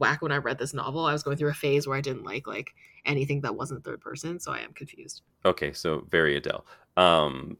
whack 0.00 0.20
when 0.20 0.32
I 0.32 0.38
read 0.38 0.58
this 0.58 0.74
novel 0.74 1.04
I 1.06 1.12
was 1.12 1.22
going 1.22 1.36
through 1.36 1.50
a 1.50 1.54
phase 1.54 1.86
where 1.86 1.96
I 1.96 2.00
didn't 2.00 2.24
like 2.24 2.48
like 2.48 2.74
anything 3.06 3.40
that 3.42 3.54
wasn't 3.54 3.84
third 3.84 4.00
person 4.00 4.40
so 4.40 4.50
I 4.50 4.58
am 4.58 4.72
confused 4.72 5.22
Okay, 5.44 5.72
so 5.72 6.04
very 6.10 6.36
Adele. 6.36 6.66
Um, 6.96 7.56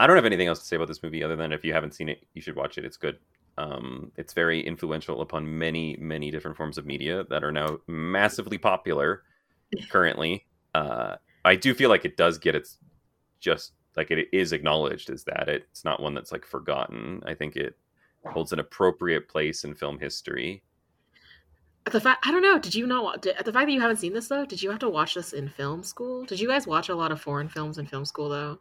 I 0.00 0.06
don't 0.06 0.16
have 0.16 0.24
anything 0.26 0.48
else 0.48 0.60
to 0.60 0.64
say 0.64 0.76
about 0.76 0.88
this 0.88 1.02
movie 1.02 1.22
other 1.22 1.36
than 1.36 1.52
if 1.52 1.64
you 1.64 1.72
haven't 1.72 1.94
seen 1.94 2.08
it, 2.08 2.26
you 2.34 2.40
should 2.42 2.56
watch 2.56 2.78
it. 2.78 2.84
It's 2.84 2.96
good. 2.96 3.18
Um, 3.58 4.10
it's 4.16 4.32
very 4.32 4.60
influential 4.66 5.20
upon 5.20 5.58
many, 5.58 5.96
many 6.00 6.30
different 6.30 6.56
forms 6.56 6.78
of 6.78 6.86
media 6.86 7.24
that 7.28 7.44
are 7.44 7.52
now 7.52 7.78
massively 7.86 8.58
popular 8.58 9.22
currently. 9.90 10.46
Uh, 10.72 11.16
I 11.44 11.56
do 11.56 11.74
feel 11.74 11.90
like 11.90 12.04
it 12.04 12.16
does 12.16 12.38
get 12.38 12.54
its 12.54 12.78
just 13.40 13.72
like 13.96 14.12
it 14.12 14.28
is 14.32 14.52
acknowledged 14.52 15.10
as 15.10 15.24
that. 15.24 15.48
It's 15.48 15.84
not 15.84 16.00
one 16.00 16.14
that's 16.14 16.30
like 16.30 16.46
forgotten. 16.46 17.20
I 17.26 17.34
think 17.34 17.56
it 17.56 17.76
holds 18.24 18.52
an 18.52 18.60
appropriate 18.60 19.28
place 19.28 19.64
in 19.64 19.74
film 19.74 19.98
history. 19.98 20.62
the 21.90 22.00
fact 22.00 22.24
I 22.24 22.30
don't 22.30 22.42
know 22.42 22.56
did 22.60 22.76
you 22.76 22.86
not 22.86 23.20
did, 23.22 23.36
the 23.38 23.52
fact 23.52 23.66
that 23.66 23.72
you 23.72 23.80
haven't 23.80 23.96
seen 23.96 24.12
this 24.12 24.28
though 24.28 24.44
did 24.46 24.62
you 24.62 24.70
have 24.70 24.78
to 24.78 24.88
watch 24.88 25.14
this 25.14 25.32
in 25.32 25.48
film 25.48 25.82
school 25.82 26.24
did 26.24 26.38
you 26.38 26.46
guys 26.46 26.68
watch 26.68 26.88
a 26.88 26.94
lot 26.94 27.10
of 27.10 27.20
foreign 27.20 27.48
films 27.48 27.76
in 27.78 27.86
film 27.86 28.04
school 28.04 28.28
though 28.28 28.58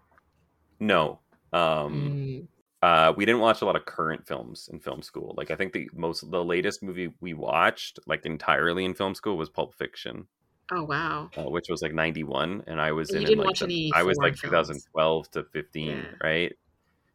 No. 0.79 1.19
Um, 1.53 1.93
Mm. 1.93 2.47
Uh, 2.81 3.11
we 3.17 3.25
didn't 3.25 3.41
watch 3.41 3.61
a 3.61 3.65
lot 3.65 3.75
of 3.75 3.83
current 3.85 4.25
films 4.25 4.69
in 4.71 4.79
film 4.79 5.01
school. 5.01 5.33
Like 5.37 5.51
I 5.51 5.55
think 5.57 5.73
the 5.73 5.89
most 5.93 6.29
the 6.31 6.41
latest 6.43 6.81
movie 6.81 7.11
we 7.19 7.33
watched 7.33 7.99
like 8.07 8.25
entirely 8.25 8.85
in 8.85 8.93
film 8.93 9.15
school 9.15 9.35
was 9.37 9.49
Pulp 9.49 9.75
Fiction, 9.75 10.27
oh 10.71 10.85
wow 10.85 11.29
uh, 11.37 11.43
which 11.49 11.65
was 11.69 11.81
like 11.81 11.93
ninety 11.93 12.23
one, 12.23 12.63
and 12.67 12.79
I 12.79 12.93
was 12.93 13.09
And 13.09 13.17
in, 13.17 13.21
you 13.23 13.27
in, 13.33 13.37
didn't 13.39 13.47
like 13.47 13.57
the- 13.59 13.91
I 13.93 14.03
was 14.03 14.17
like 14.17 14.35
two 14.35 14.47
films? 14.47 14.53
thousand 14.53 14.81
twelve 14.93 15.29
to 15.31 15.43
fifteen, 15.43 15.87
Yeah. 15.97 16.05
right? 16.23 16.53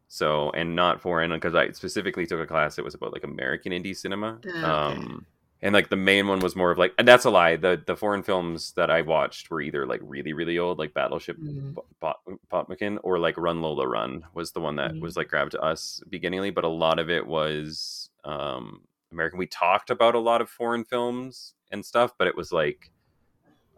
So 0.08 0.50
and 0.50 0.76
not 0.76 1.00
foreign 1.00 1.30
because 1.32 1.54
I 1.54 1.70
specifically 1.70 2.26
took 2.26 2.40
a 2.40 2.46
class 2.46 2.76
that 2.76 2.84
was 2.84 2.94
about 2.94 3.14
like 3.14 3.24
American 3.24 3.72
indie 3.72 3.96
cinema. 3.96 4.38
Oh, 4.44 4.50
okay. 4.50 4.60
Um, 5.00 5.26
and 5.64 5.72
like 5.74 5.88
the 5.88 5.96
main 5.96 6.28
one 6.28 6.38
was 6.40 6.54
more 6.54 6.70
of 6.70 6.78
like 6.78 6.92
and 6.98 7.08
that's 7.08 7.24
a 7.24 7.30
lie. 7.30 7.56
The 7.56 7.82
the 7.84 7.96
foreign 7.96 8.22
films 8.22 8.72
that 8.74 8.90
I 8.90 9.00
watched 9.02 9.50
were 9.50 9.60
either 9.60 9.86
like 9.86 10.00
really 10.04 10.32
really 10.32 10.58
old, 10.58 10.78
like 10.78 10.94
Battleship 10.94 11.38
Mm. 11.38 11.74
Pot- 12.00 12.20
Potemkin 12.50 12.98
or 13.02 13.18
like 13.18 13.36
Run 13.38 13.60
Lola 13.62 13.88
Run 13.88 14.24
was 14.34 14.52
the 14.52 14.60
one 14.60 14.76
that 14.76 14.92
Mhm. 14.92 15.00
was 15.00 15.16
like 15.16 15.28
grabbed 15.28 15.52
to 15.52 15.60
us 15.60 16.00
beginningly, 16.08 16.50
but 16.50 16.64
a 16.64 16.68
lot 16.68 16.98
of 17.00 17.10
it 17.10 17.26
was 17.26 18.10
um 18.24 18.82
American. 19.10 19.38
We 19.38 19.46
talked 19.46 19.90
about 19.90 20.14
a 20.14 20.18
lot 20.20 20.40
of 20.40 20.50
foreign 20.50 20.84
films 20.84 21.54
and 21.72 21.84
stuff, 21.84 22.12
but 22.18 22.28
it 22.28 22.36
was 22.36 22.52
like 22.52 22.90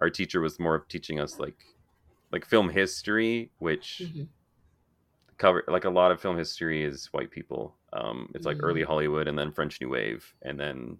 our 0.01 0.11
teacher 0.11 0.41
was 0.41 0.59
more 0.59 0.75
of 0.75 0.89
teaching 0.89 1.21
us 1.21 1.39
like 1.39 1.65
like 2.33 2.45
film 2.45 2.69
history, 2.69 3.53
which 3.59 4.03
Mhm. 4.05 4.27
cover 5.39 5.63
like 5.69 5.85
a 5.85 5.91
lot 5.91 6.11
of 6.11 6.21
film 6.21 6.37
history 6.37 6.83
is 6.83 7.07
white 7.13 7.31
people. 7.31 7.77
Um, 7.93 8.31
it's 8.35 8.45
like 8.47 8.59
early 8.61 8.81
Mm. 8.83 8.87
Hollywood 8.87 9.29
and 9.29 9.39
then 9.39 9.53
French 9.53 9.81
New 9.81 9.89
Wave, 9.91 10.35
and 10.43 10.59
then 10.59 10.99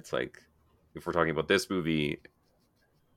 it's 0.00 0.12
like 0.14 0.42
if 0.94 1.06
we're 1.06 1.12
talking 1.12 1.30
about 1.30 1.46
this 1.46 1.68
movie 1.68 2.20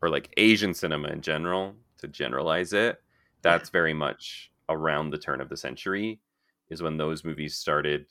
or 0.02 0.10
like 0.10 0.34
Asian 0.38 0.74
cinema 0.74 1.08
in 1.08 1.22
general, 1.22 1.76
to 2.00 2.08
generalize 2.10 2.74
it, 2.74 3.02
that's 3.42 3.70
very 3.70 3.94
much 3.94 4.52
around 4.68 5.10
the 5.10 5.18
turn 5.18 5.40
of 5.40 5.48
the 5.50 5.56
century 5.58 6.20
is 6.70 6.82
when 6.82 6.98
those 6.98 7.24
movies 7.24 7.56
started 7.56 8.06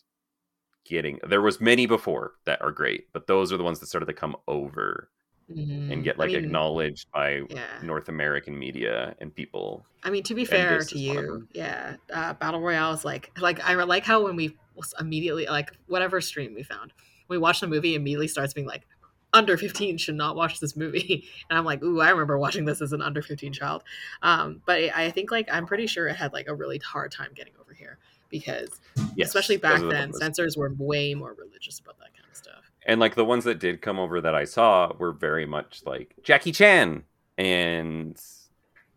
getting. 0.85 1.19
There 1.29 1.43
was 1.43 1.61
many 1.61 1.85
before 1.87 2.33
that 2.47 2.63
are 2.63 2.71
great, 2.73 3.13
but 3.13 3.27
those 3.27 3.53
are 3.53 3.59
the 3.59 3.63
ones 3.65 3.79
that 3.81 3.87
started 3.89 4.07
to 4.07 4.15
come 4.15 4.37
over 4.49 5.11
Mhm. 5.51 5.93
and 5.93 6.05
get 6.05 6.17
I 6.17 6.19
like 6.21 6.29
mean, 6.33 6.45
acknowledged 6.45 7.11
by 7.13 7.43
Yeah. 7.51 7.81
North 7.83 8.09
American 8.09 8.59
media 8.59 9.15
and 9.19 9.35
people. 9.35 9.85
I 10.03 10.09
mean, 10.11 10.23
to 10.25 10.35
be 10.35 10.45
fair 10.47 10.79
to 10.79 10.99
is 10.99 11.09
one 11.09 11.19
of 11.19 11.25
you, 11.25 11.49
yeah, 11.53 11.97
uh, 12.13 12.33
Battle 12.35 12.61
Royale 12.61 12.95
is 12.95 13.05
like 13.05 13.31
like 13.39 13.61
I 13.61 13.75
like 13.75 14.05
how 14.05 14.25
when 14.25 14.37
we 14.37 14.57
was 14.75 14.95
immediately 14.99 15.47
like 15.47 15.71
whatever 15.87 16.21
stream 16.23 16.55
we 16.55 16.63
found, 16.63 16.93
we 17.33 17.39
watched 17.39 17.61
the 17.61 17.67
movie 17.67 17.95
immediately 17.95 18.29
starts 18.29 18.53
being 18.53 18.67
like 18.67 18.87
under 19.33 19.57
15 19.57 19.97
should 19.97 20.15
not 20.15 20.37
watch 20.37 20.61
this 20.61 20.77
movie. 20.77 21.25
And 21.51 21.59
i'm 21.59 21.65
like 21.65 21.83
ooh 21.83 22.01
i 22.01 22.11
remember 22.11 22.39
watching 22.39 22.65
this 22.65 22.81
as 22.81 22.93
an 22.93 23.03
under 23.03 23.23
15 23.23 23.53
child. 23.53 23.83
Um, 24.23 24.63
but 24.67 24.79
i 24.79 25.07
I 25.07 25.11
think 25.11 25.31
like 25.31 25.49
i'm 25.51 25.67
pretty 25.67 25.87
sure 25.87 26.07
it 26.09 26.17
had 26.17 26.33
like 26.33 26.49
a 26.49 26.55
really 26.55 26.79
hard 26.79 27.11
time 27.11 27.31
getting 27.35 27.55
over 27.61 27.75
here 27.75 27.99
because 28.31 28.81
Yes, 29.15 29.29
especially 29.29 29.57
back 29.59 29.81
then 29.81 30.13
censors 30.13 30.57
were 30.57 30.73
way 30.79 31.15
more 31.15 31.35
religious 31.35 31.79
about 31.79 31.99
that 31.99 32.15
kind 32.15 32.27
of 32.31 32.37
stuff. 32.37 32.71
And 32.87 33.01
like 33.01 33.15
the 33.15 33.25
ones 33.25 33.45
that 33.45 33.61
did 33.61 33.81
come 33.83 33.99
over 33.99 34.21
that 34.21 34.35
I 34.35 34.45
saw 34.45 34.93
were 34.99 35.13
very 35.13 35.47
much 35.47 35.83
like 35.85 36.15
Jackie 36.23 36.53
Chan 36.53 37.05
and 37.39 38.21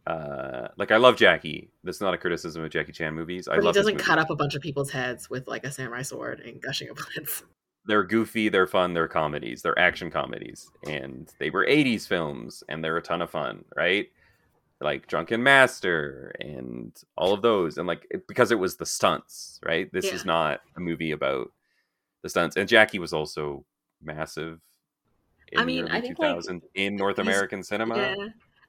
uh 0.07 0.69
like 0.77 0.91
I 0.91 0.97
love 0.97 1.15
Jackie. 1.17 1.69
That's 1.83 2.01
not 2.01 2.13
a 2.13 2.17
criticism 2.17 2.63
of 2.63 2.71
Jackie 2.71 2.91
Chan 2.91 3.13
movies. 3.13 3.47
I 3.47 3.55
but 3.55 3.61
he 3.61 3.65
love 3.67 3.75
his 3.75 3.85
doesn't 3.85 3.99
cut 3.99 4.19
up 4.19 4.29
a 4.29 4.35
bunch 4.35 4.55
of 4.55 4.61
people's 4.61 4.91
heads 4.91 5.29
with 5.29 5.47
like 5.47 5.65
a 5.65 5.71
samurai 5.71 6.01
sword 6.01 6.39
and 6.41 6.61
gushing 6.61 6.89
of 6.91 6.97
blitz 6.97 7.43
They're 7.87 8.03
goofy, 8.03 8.49
they're 8.49 8.67
fun, 8.67 8.93
they're 8.93 9.07
comedies, 9.07 9.61
they're 9.61 9.77
action 9.77 10.09
comedies, 10.09 10.71
and 10.87 11.31
they 11.39 11.49
were 11.51 11.65
80s 11.65 12.07
films 12.07 12.63
and 12.67 12.83
they're 12.83 12.97
a 12.97 13.01
ton 13.01 13.21
of 13.21 13.29
fun, 13.29 13.63
right? 13.75 14.07
Like 14.81 15.07
Drunken 15.07 15.41
Master 15.43 16.35
and 16.39 16.91
all 17.15 17.33
of 17.33 17.41
those 17.41 17.77
and 17.77 17.87
like 17.87 18.07
because 18.27 18.51
it 18.51 18.59
was 18.59 18.75
the 18.75 18.85
stunts, 18.85 19.59
right? 19.63 19.91
This 19.93 20.05
Yeah. 20.05 20.15
is 20.15 20.25
not 20.25 20.61
a 20.75 20.79
movie 20.79 21.11
about 21.11 21.51
the 22.23 22.29
stunts. 22.29 22.55
And 22.57 22.67
Jackie 22.67 22.99
was 22.99 23.13
also 23.13 23.63
massive 24.01 24.59
in 25.51 25.59
I 25.59 25.61
the 25.61 25.65
mean, 25.67 25.87
I 25.87 26.01
think, 26.01 26.17
like, 26.19 26.43
in 26.73 26.95
North 26.95 27.19
American 27.19 27.61
cinema. 27.63 27.97
yeah 27.97 28.15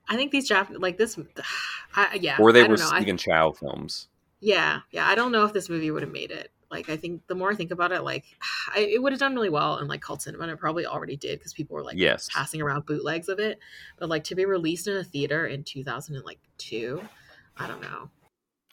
i 0.09 0.14
think 0.14 0.31
these 0.31 0.48
Jap- 0.48 0.79
like 0.81 0.96
this 0.98 1.18
I, 1.96 2.16
yeah 2.20 2.37
or 2.38 2.52
they 2.52 2.64
I 2.64 2.68
were 2.68 2.76
know. 2.76 2.88
I- 2.92 2.98
Stephen 3.00 3.16
Chow 3.16 3.50
films. 3.52 4.09
Yeah, 4.40 4.81
yeah. 4.90 5.09
I 5.09 5.14
don't 5.14 5.33
know 5.33 5.44
if 5.46 5.52
this 5.55 5.68
movie 5.70 5.90
would 5.90 6.02
have 6.02 6.12
made 6.12 6.31
it. 6.31 6.52
Like, 6.70 6.88
I 6.88 6.96
think 6.96 7.26
the 7.26 7.35
more 7.35 7.50
I 7.50 7.55
think 7.55 7.70
about 7.70 7.92
it, 7.92 8.02
like, 8.02 8.24
I, 8.74 8.81
it 8.81 9.02
would 9.02 9.12
have 9.12 9.20
done 9.20 9.35
really 9.35 9.50
well 9.50 9.79
in 9.79 9.88
like 9.88 10.00
cult 10.00 10.22
cinema, 10.22 10.44
and 10.44 10.52
it 10.52 10.59
probably 10.59 10.87
already 10.87 11.16
did 11.16 11.38
because 11.38 11.52
people 11.52 11.74
were 11.74 11.83
like 11.85 11.96
Yes. 11.96 12.29
passing 12.33 12.61
around 12.61 12.87
bootlegs 12.87 13.29
of 13.29 13.38
it. 13.38 13.59
But 13.98 14.09
like 14.09 14.24
to 14.24 14.35
be 14.35 14.44
released 14.44 14.88
in 14.88 14.96
a 14.96 15.05
theater 15.05 15.46
in 15.46 15.64
two 15.64 15.85
thousand 15.85 16.16
and 16.16 16.24
like 16.24 16.38
two, 16.59 17.02
I 17.57 17.66
don't 17.66 17.81
know. 17.83 18.11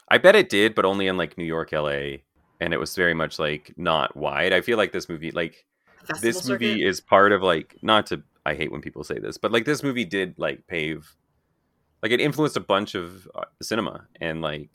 I 0.09 0.17
bet 0.17 0.35
it 0.35 0.49
did, 0.49 0.75
but 0.75 0.85
only 0.85 1.07
in 1.07 1.17
like 1.17 1.37
New 1.37 1.45
York, 1.45 1.71
LA, 1.71 2.17
and 2.59 2.73
it 2.73 2.79
was 2.79 2.95
very 2.95 3.13
much 3.13 3.39
like 3.39 3.73
not 3.77 4.15
wide. 4.15 4.53
I 4.53 4.61
feel 4.61 4.77
like 4.77 4.91
this 4.91 5.09
movie, 5.09 5.31
like 5.31 5.65
Festival 6.05 6.21
this 6.21 6.47
movie, 6.47 6.65
circuit? 6.73 6.87
is 6.87 7.01
part 7.01 7.31
of 7.31 7.41
like 7.41 7.75
not 7.81 8.07
to. 8.07 8.23
I 8.45 8.55
hate 8.55 8.71
when 8.71 8.81
people 8.81 9.03
say 9.05 9.19
this, 9.19 9.37
but 9.37 9.51
like 9.53 9.65
this 9.65 9.83
movie 9.83 10.03
did 10.05 10.35
like 10.37 10.67
pave, 10.67 11.15
like 12.01 12.11
it 12.11 12.19
influenced 12.19 12.57
a 12.57 12.61
bunch 12.61 12.93
of 12.95 13.27
uh, 13.33 13.45
cinema 13.61 14.07
and 14.19 14.41
like 14.41 14.71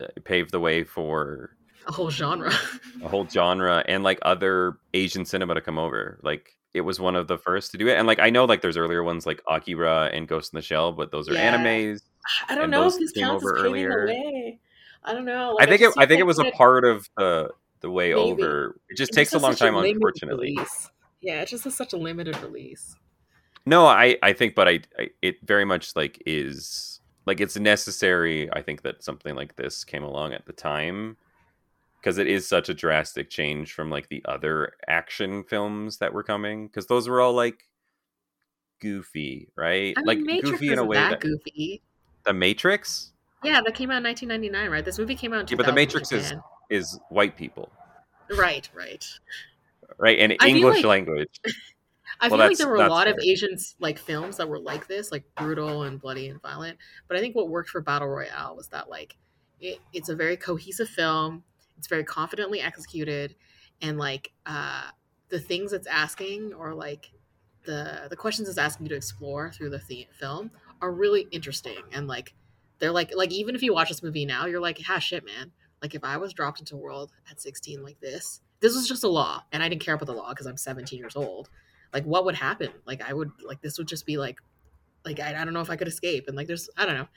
uh, 0.00 0.06
paved 0.24 0.52
the 0.52 0.60
way 0.60 0.84
for 0.84 1.50
a 1.86 1.92
whole 1.92 2.10
genre. 2.10 2.52
a 3.02 3.08
whole 3.08 3.26
genre 3.28 3.84
and 3.88 4.02
like 4.04 4.18
other 4.22 4.78
Asian 4.94 5.24
cinema 5.24 5.54
to 5.54 5.60
come 5.60 5.78
over. 5.78 6.18
Like 6.22 6.56
it 6.72 6.80
was 6.82 6.98
one 6.98 7.14
of 7.16 7.28
the 7.28 7.38
first 7.38 7.70
to 7.72 7.78
do 7.78 7.86
it, 7.88 7.96
and 7.96 8.06
like 8.06 8.18
I 8.18 8.30
know 8.30 8.44
like 8.44 8.62
there's 8.62 8.76
earlier 8.76 9.02
ones 9.04 9.26
like 9.26 9.40
Akira 9.48 10.10
and 10.12 10.26
Ghost 10.26 10.52
in 10.52 10.56
the 10.56 10.62
Shell, 10.62 10.92
but 10.92 11.10
those 11.12 11.28
are 11.28 11.34
Yeah. 11.34 11.56
animes. 11.56 12.00
I 12.48 12.54
don't 12.54 12.70
know 12.70 12.86
if 12.86 12.98
this 12.98 13.12
counts 13.12 13.44
as 13.44 13.52
earlier. 13.52 14.06
the 14.06 14.12
way. 14.12 14.58
I 15.04 15.12
don't 15.12 15.26
know. 15.26 15.50
I 15.60 15.64
Like, 15.64 15.68
think 15.68 15.82
it, 15.82 15.92
I 15.98 16.06
think 16.06 16.20
it 16.20 16.24
was 16.26 16.38
a 16.38 16.50
part 16.52 16.84
of 16.84 17.08
the 17.18 17.50
the 17.80 17.90
way 17.90 18.14
Maybe. 18.14 18.42
over. 18.42 18.80
It 18.88 18.96
just 18.96 19.12
it 19.12 19.14
takes 19.14 19.34
a 19.34 19.38
long 19.38 19.54
time, 19.54 19.74
limited 19.74 19.96
unfortunately. 19.96 20.54
release. 20.56 20.90
Yeah, 21.20 21.42
it 21.42 21.48
just 21.48 21.64
has 21.64 21.74
such 21.74 21.92
a 21.92 21.96
limited 21.98 22.36
release. 22.42 22.96
No, 23.66 23.86
I 23.86 24.16
I 24.22 24.32
think, 24.32 24.54
but 24.54 24.68
I, 24.68 24.80
I 24.98 25.10
it 25.22 25.36
very 25.44 25.64
much 25.66 25.94
like 25.94 26.22
is 26.26 27.00
like 27.26 27.40
it's 27.40 27.56
necessary. 27.58 28.50
I 28.52 28.62
think 28.62 28.82
that 28.82 29.02
something 29.04 29.34
like 29.34 29.56
this 29.56 29.84
came 29.84 30.02
along 30.02 30.32
at 30.32 30.46
the 30.46 30.52
time 30.54 31.16
because 32.04 32.18
it 32.18 32.26
is 32.26 32.46
such 32.46 32.68
a 32.68 32.74
drastic 32.74 33.30
change 33.30 33.72
from 33.72 33.88
like 33.88 34.10
the 34.10 34.22
other 34.26 34.74
action 34.86 35.42
films 35.42 35.96
that 35.96 36.12
were 36.12 36.22
coming 36.22 36.66
because 36.66 36.86
those 36.86 37.08
were 37.08 37.18
all 37.22 37.32
like 37.32 37.64
goofy, 38.78 39.48
right? 39.56 39.94
I 39.96 40.00
mean, 40.00 40.06
like 40.06 40.18
Matrix 40.18 40.50
goofy 40.50 40.72
in 40.74 40.78
a 40.78 40.84
way 40.84 40.96
that, 40.98 41.10
that 41.12 41.20
goofy. 41.20 41.80
the 42.26 42.34
Matrix 42.34 43.12
Yeah, 43.42 43.62
that 43.64 43.74
came 43.74 43.90
out 43.90 43.98
in 43.98 44.02
1999, 44.04 44.70
right? 44.70 44.84
This 44.84 44.98
movie 44.98 45.14
came 45.14 45.32
out 45.32 45.40
in 45.40 45.46
Yeah, 45.48 45.56
but 45.56 45.64
The 45.64 45.72
Matrix 45.72 46.12
is- 46.12 46.34
is 46.68 46.98
white 47.08 47.38
people, 47.38 47.70
right, 48.36 48.68
right. 48.74 49.04
right? 49.96 50.18
And 50.18 50.36
English 50.46 50.76
like- 50.76 50.84
language. 50.84 51.40
I 52.20 52.28
Well, 52.28 52.38
feel 52.38 52.48
like 52.48 52.58
there 52.58 52.68
were 52.68 52.76
a 52.76 52.88
lot 52.88 53.08
of 53.08 53.16
fair. 53.16 53.24
Asians 53.30 53.76
like 53.80 53.98
films 53.98 54.36
that 54.36 54.48
were 54.48 54.58
like 54.58 54.86
this, 54.86 55.10
like 55.10 55.24
brutal 55.36 55.82
and 55.82 55.98
bloody 56.00 56.28
and 56.28 56.40
violent. 56.42 56.78
But 57.08 57.16
I 57.16 57.20
think 57.20 57.34
what 57.34 57.48
worked 57.48 57.70
for 57.70 57.80
Battle 57.80 58.08
Royale 58.08 58.54
was 58.56 58.68
that 58.68 58.88
like 58.88 59.16
it, 59.60 59.80
it's 59.94 60.10
a 60.10 60.14
very 60.14 60.36
cohesive 60.36 60.88
film. 60.88 61.42
It's 61.78 61.86
very 61.86 62.04
confidently 62.04 62.60
executed, 62.60 63.34
and 63.82 63.98
like 63.98 64.32
uh, 64.46 64.90
the 65.28 65.40
things 65.40 65.72
it's 65.72 65.86
asking 65.86 66.52
or 66.54 66.74
like 66.74 67.10
the 67.64 68.06
the 68.10 68.16
questions 68.16 68.48
it's 68.48 68.58
asking 68.58 68.86
you 68.86 68.90
to 68.90 68.96
explore 68.96 69.50
through 69.50 69.70
the, 69.70 69.80
the 69.88 70.06
film 70.18 70.50
are 70.80 70.92
really 70.92 71.26
interesting 71.30 71.82
and 71.92 72.06
like 72.06 72.34
they're 72.78 72.92
like 72.92 73.12
like 73.14 73.32
even 73.32 73.54
if 73.54 73.62
you 73.62 73.72
watch 73.72 73.88
this 73.88 74.02
movie 74.02 74.26
now, 74.26 74.46
you're 74.46 74.60
like, 74.60 74.80
ah, 74.88 74.98
shit, 74.98 75.24
man. 75.24 75.52
Like 75.82 75.94
if 75.94 76.04
I 76.04 76.16
was 76.16 76.32
dropped 76.32 76.60
into 76.60 76.74
a 76.74 76.78
world 76.78 77.12
at 77.30 77.40
16 77.40 77.82
like 77.82 78.00
this, 78.00 78.40
this 78.60 78.74
was 78.74 78.88
just 78.88 79.04
a 79.04 79.08
law, 79.08 79.42
and 79.52 79.62
I 79.62 79.68
didn't 79.68 79.82
care 79.82 79.94
about 79.94 80.06
the 80.06 80.12
law 80.12 80.30
because 80.30 80.46
I'm 80.46 80.56
17 80.56 80.98
years 80.98 81.16
old. 81.16 81.50
Like 81.92 82.04
what 82.04 82.24
would 82.24 82.34
happen? 82.34 82.70
Like 82.86 83.02
i 83.08 83.12
would 83.12 83.30
like 83.44 83.60
this 83.60 83.78
would 83.78 83.88
just 83.88 84.06
be 84.06 84.16
like 84.16 84.38
like 85.04 85.20
I, 85.20 85.40
I 85.40 85.44
don't 85.44 85.52
know 85.54 85.60
if 85.60 85.70
i 85.70 85.76
could 85.76 85.88
escape 85.88 86.28
and 86.28 86.36
like 86.36 86.46
there's 86.46 86.68
i 86.76 86.86
don't 86.86 86.96
know. 86.96 87.08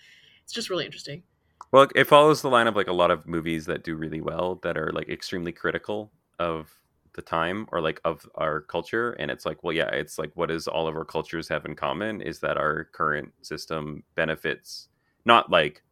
It's 0.43 0.53
just 0.53 0.69
really 0.69 0.85
interesting 0.85 1.23
Well, 1.71 1.87
it 1.95 2.05
follows 2.05 2.41
the 2.41 2.49
line 2.49 2.67
of 2.67 2.75
like 2.75 2.87
a 2.87 2.93
lot 2.93 3.11
of 3.11 3.27
movies 3.27 3.65
that 3.65 3.83
do 3.83 3.95
really 3.95 4.21
well 4.21 4.55
that 4.63 4.77
are 4.77 4.91
like 4.93 5.09
extremely 5.09 5.51
critical 5.51 6.11
of 6.39 6.71
the 7.13 7.21
time 7.21 7.67
or 7.71 7.81
like 7.81 7.99
of 8.05 8.27
our 8.35 8.61
culture. 8.61 9.11
And 9.13 9.29
it's 9.31 9.45
like, 9.45 9.63
well, 9.63 9.73
yeah, 9.73 9.89
it's 9.89 10.17
like 10.17 10.31
what 10.35 10.49
does 10.49 10.67
all 10.67 10.87
of 10.87 10.95
our 10.95 11.05
cultures 11.05 11.47
have 11.49 11.65
in 11.65 11.75
common 11.75 12.21
is 12.21 12.39
that 12.39 12.57
our 12.57 12.85
current 12.85 13.33
system 13.41 14.03
benefits 14.15 14.87
not 15.25 15.51
like 15.51 15.83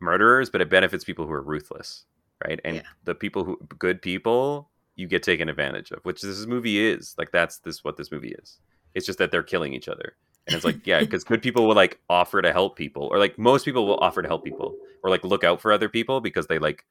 murderers, 0.00 0.50
but 0.50 0.60
it 0.60 0.70
benefits 0.70 1.04
people 1.04 1.26
who 1.26 1.32
are 1.32 1.42
ruthless, 1.42 2.04
right? 2.46 2.60
And 2.64 2.76
Yeah. 2.76 2.82
the 3.04 3.14
people 3.14 3.44
who 3.44 3.58
good 3.78 4.02
people 4.02 4.70
you 4.96 5.06
get 5.06 5.22
taken 5.22 5.48
advantage 5.48 5.90
of, 5.90 6.00
which 6.04 6.22
this 6.22 6.46
movie 6.46 6.78
is. 6.86 7.14
Like 7.18 7.30
that's 7.32 7.58
this 7.58 7.84
what 7.84 7.96
this 7.96 8.10
movie 8.12 8.34
is. 8.38 8.60
It's 8.94 9.06
just 9.06 9.18
that 9.18 9.30
they're 9.30 9.42
killing 9.42 9.74
each 9.74 9.88
other. 9.88 10.16
And 10.46 10.54
it's 10.54 10.64
like, 10.64 10.86
yeah, 10.86 11.00
because 11.00 11.24
good 11.24 11.42
people 11.42 11.66
will 11.66 11.74
like 11.74 11.98
offer 12.08 12.40
to 12.40 12.52
help 12.52 12.76
people, 12.76 13.08
or 13.10 13.18
like 13.18 13.38
most 13.38 13.64
people 13.64 13.86
will 13.86 13.98
offer 13.98 14.22
to 14.22 14.28
help 14.28 14.44
people, 14.44 14.76
or 15.02 15.10
like 15.10 15.24
look 15.24 15.42
out 15.42 15.60
for 15.60 15.72
other 15.72 15.88
people 15.88 16.20
because 16.20 16.46
they 16.46 16.58
like 16.58 16.84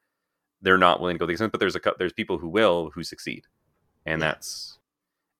they're 0.60 0.78
not 0.78 1.00
willing 1.00 1.16
to 1.16 1.18
go 1.18 1.26
the 1.26 1.32
extent. 1.32 1.52
But 1.52 1.60
there's 1.60 1.76
a 1.76 1.80
there's 1.98 2.12
people 2.12 2.38
who 2.38 2.48
will 2.48 2.90
who 2.94 3.02
succeed, 3.02 3.46
and 4.04 4.20
Yeah. 4.20 4.28
that's 4.28 4.78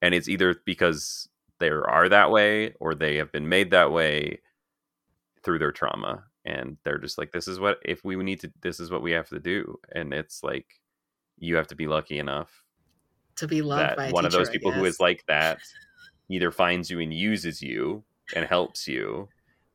and 0.00 0.14
it's 0.14 0.29
either 0.29 0.57
because 0.64 1.29
they 1.59 1.68
are 1.68 2.09
that 2.09 2.31
way 2.31 2.74
or 2.81 2.94
they 2.94 3.16
have 3.16 3.33
been 3.33 3.48
made 3.48 3.70
that 3.70 3.92
way 3.92 4.40
through 5.42 5.59
their 5.59 5.72
trauma, 5.72 6.24
and 6.44 6.76
they're 6.85 6.98
just 6.98 7.18
like, 7.18 7.33
this 7.33 7.48
is 7.48 7.61
what 7.61 7.79
if 7.85 8.05
we 8.05 8.16
need 8.16 8.40
to, 8.40 8.52
this 8.62 8.81
is 8.81 8.90
what 8.90 9.02
we 9.02 9.12
have 9.12 9.29
to 9.29 9.38
do, 9.38 9.79
and 9.94 10.12
it's 10.14 10.42
like 10.42 10.81
you 11.38 11.57
have 11.57 11.66
to 11.68 11.74
be 11.76 11.87
lucky 11.87 12.18
enough 12.18 12.64
to 13.37 13.46
be 13.46 13.61
loved 13.61 13.81
that 13.81 13.96
by 13.96 14.11
one 14.11 14.24
of 14.24 14.33
those 14.33 14.48
people 14.48 14.72
who 14.72 14.85
is 14.87 15.00
like 15.00 15.22
that 15.29 15.59
either 16.28 16.50
finds 16.50 16.90
you 16.90 17.00
and 17.00 17.12
uses 17.12 17.62
you 17.62 18.04
and 18.34 18.46
helps 18.46 18.88
you 18.88 19.28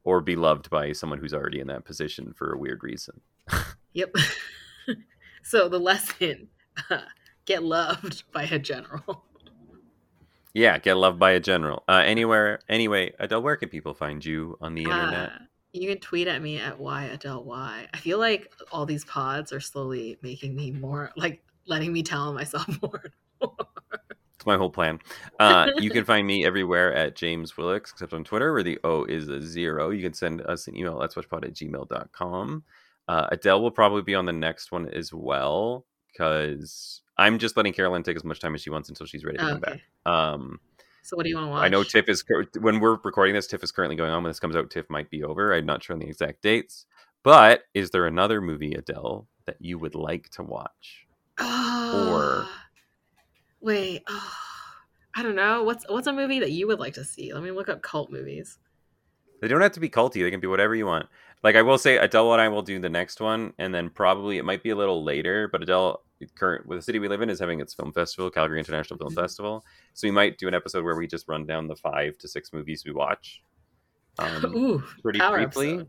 or 0.03 0.21
be 0.21 0.35
loved 0.35 0.69
by 0.69 0.91
someone 0.91 1.19
who's 1.19 1.33
already 1.33 1.59
in 1.59 1.67
that 1.67 1.85
position 1.85 2.33
for 2.33 2.51
a 2.51 2.57
weird 2.57 2.83
reason. 2.83 3.21
Yep. 3.93 4.15
So 5.43 5.67
the 5.67 5.79
lesson 5.79 6.49
get 7.45 7.63
loved 7.63 8.23
by 8.31 8.43
a 8.43 8.59
general. 8.59 9.25
Yeah 10.53 10.77
get 10.77 10.97
loved 10.97 11.19
by 11.19 11.31
a 11.31 11.39
general. 11.39 11.83
Uh, 11.87 12.03
anywhere 12.05 12.59
anyway 12.69 13.13
adele 13.19 13.41
where 13.41 13.55
can 13.55 13.69
people 13.69 13.93
find 13.93 14.23
you 14.23 14.57
on 14.61 14.75
the 14.75 14.83
internet? 14.83 15.29
Uh, 15.29 15.37
you 15.73 15.89
can 15.89 15.99
tweet 15.99 16.27
at 16.27 16.41
me 16.41 16.57
at 16.57 16.79
y 16.79 17.05
adele 17.05 17.43
y. 17.43 17.87
I 17.93 17.97
feel 17.97 18.19
like 18.19 18.51
all 18.71 18.85
these 18.85 19.05
pods 19.05 19.51
are 19.53 19.59
slowly 19.59 20.17
making 20.21 20.55
me 20.55 20.71
more 20.71 21.11
like 21.15 21.41
letting 21.65 21.93
me 21.93 22.03
tell 22.03 22.33
myself 22.33 22.67
more 22.81 23.01
and 23.03 23.13
more. 23.41 23.67
It's 24.41 24.45
my 24.47 24.57
whole 24.57 24.71
plan. 24.71 24.97
Uh, 25.39 25.67
you 25.77 25.91
can 25.91 26.03
find 26.03 26.25
me 26.25 26.43
everywhere 26.47 26.95
at 26.95 27.15
James 27.15 27.51
Willix, 27.53 27.91
except 27.91 28.11
on 28.11 28.23
Twitter, 28.23 28.51
where 28.53 28.63
the 28.63 28.79
O 28.83 29.03
is 29.03 29.27
a 29.29 29.39
zero. 29.39 29.91
You 29.91 30.01
can 30.01 30.15
send 30.15 30.41
us 30.41 30.67
an 30.67 30.75
email 30.75 30.99
at 31.03 31.11
let'swatchpod 31.11 31.45
at 31.45 31.53
gmail.com. 31.53 32.63
Uh, 33.07 33.27
Adele 33.31 33.61
will 33.61 33.69
probably 33.69 34.01
be 34.01 34.15
on 34.15 34.25
the 34.25 34.33
next 34.33 34.71
one 34.71 34.89
as 34.89 35.13
well, 35.13 35.85
because 36.11 37.01
I'm 37.19 37.37
just 37.37 37.55
letting 37.55 37.71
Carolyn 37.71 38.01
take 38.01 38.15
as 38.15 38.23
much 38.23 38.39
time 38.39 38.55
as 38.55 38.61
she 38.61 38.71
wants 38.71 38.89
until 38.89 39.05
she's 39.05 39.23
ready 39.23 39.37
to 39.37 39.43
Oh, 39.43 39.47
come 39.49 39.57
okay. 39.57 39.81
back. 40.05 40.11
Um, 40.11 40.59
So 41.03 41.15
what 41.17 41.21
do 41.25 41.29
you 41.29 41.35
want 41.35 41.45
to 41.45 41.51
watch? 41.51 41.63
I 41.63 41.69
know 41.69 41.83
TIFF 41.83 42.09
is 42.09 42.23
when 42.59 42.79
we're 42.79 42.97
recording 43.03 43.35
this. 43.35 43.45
TIFF 43.45 43.61
is 43.63 43.71
currently 43.71 43.95
going 43.95 44.09
on. 44.09 44.23
When 44.23 44.31
this 44.31 44.39
comes 44.39 44.55
out, 44.55 44.71
TIFF 44.71 44.89
might 44.89 45.11
be 45.11 45.23
over. 45.23 45.53
I'm 45.53 45.67
not 45.67 45.83
sure 45.83 45.93
on 45.93 45.99
the 45.99 46.07
exact 46.07 46.41
dates. 46.41 46.87
But 47.21 47.65
is 47.75 47.91
there 47.91 48.07
another 48.07 48.41
movie, 48.41 48.73
Adele, 48.73 49.27
that 49.45 49.57
you 49.59 49.77
would 49.77 49.93
like 49.93 50.29
to 50.29 50.41
watch? 50.41 51.05
or 51.39 52.47
wait, 53.61 54.03
oh, 54.07 54.33
I 55.15 55.23
don't 55.23 55.35
know. 55.35 55.63
What's 55.63 55.85
what's 55.89 56.07
a 56.07 56.13
movie 56.13 56.39
that 56.39 56.51
you 56.51 56.67
would 56.67 56.79
like 56.79 56.93
to 56.93 57.03
see? 57.03 57.33
Let 57.33 57.43
me 57.43 57.51
look 57.51 57.67
up 57.69 57.81
cult 57.81 58.11
movies. 58.11 58.57
They 59.41 59.47
don't 59.47 59.61
have 59.61 59.71
to 59.73 59.79
be 59.79 59.89
culty. 59.89 60.21
They 60.21 60.31
can 60.31 60.39
be 60.39 60.47
whatever 60.47 60.75
you 60.75 60.85
want. 60.85 61.07
Like 61.43 61.55
I 61.55 61.63
will 61.63 61.79
say, 61.79 61.97
Adele 61.97 62.33
and 62.33 62.41
I 62.41 62.47
will 62.47 62.61
do 62.61 62.79
the 62.79 62.89
next 62.89 63.19
one, 63.19 63.53
and 63.57 63.73
then 63.73 63.89
probably 63.89 64.37
it 64.37 64.45
might 64.45 64.61
be 64.61 64.69
a 64.69 64.75
little 64.75 65.03
later. 65.03 65.49
But 65.51 65.63
Adele, 65.63 66.03
current 66.35 66.67
with 66.67 66.77
the 66.77 66.81
city 66.83 66.99
we 66.99 67.07
live 67.07 67.21
in, 67.21 67.29
is 67.29 67.39
having 67.39 67.59
its 67.59 67.73
film 67.73 67.91
festival, 67.91 68.29
Calgary 68.29 68.59
International 68.59 68.97
Film 68.99 69.13
Festival. 69.13 69.65
So 69.93 70.07
we 70.07 70.11
might 70.11 70.37
do 70.37 70.47
an 70.47 70.53
episode 70.53 70.85
where 70.85 70.95
we 70.95 71.07
just 71.07 71.27
run 71.27 71.45
down 71.47 71.67
the 71.67 71.75
five 71.75 72.17
to 72.19 72.27
six 72.27 72.53
movies 72.53 72.83
we 72.85 72.91
watch. 72.93 73.41
Um, 74.19 74.45
Ooh, 74.55 74.83
pretty 75.01 75.19
briefly. 75.19 75.71
episode. 75.71 75.87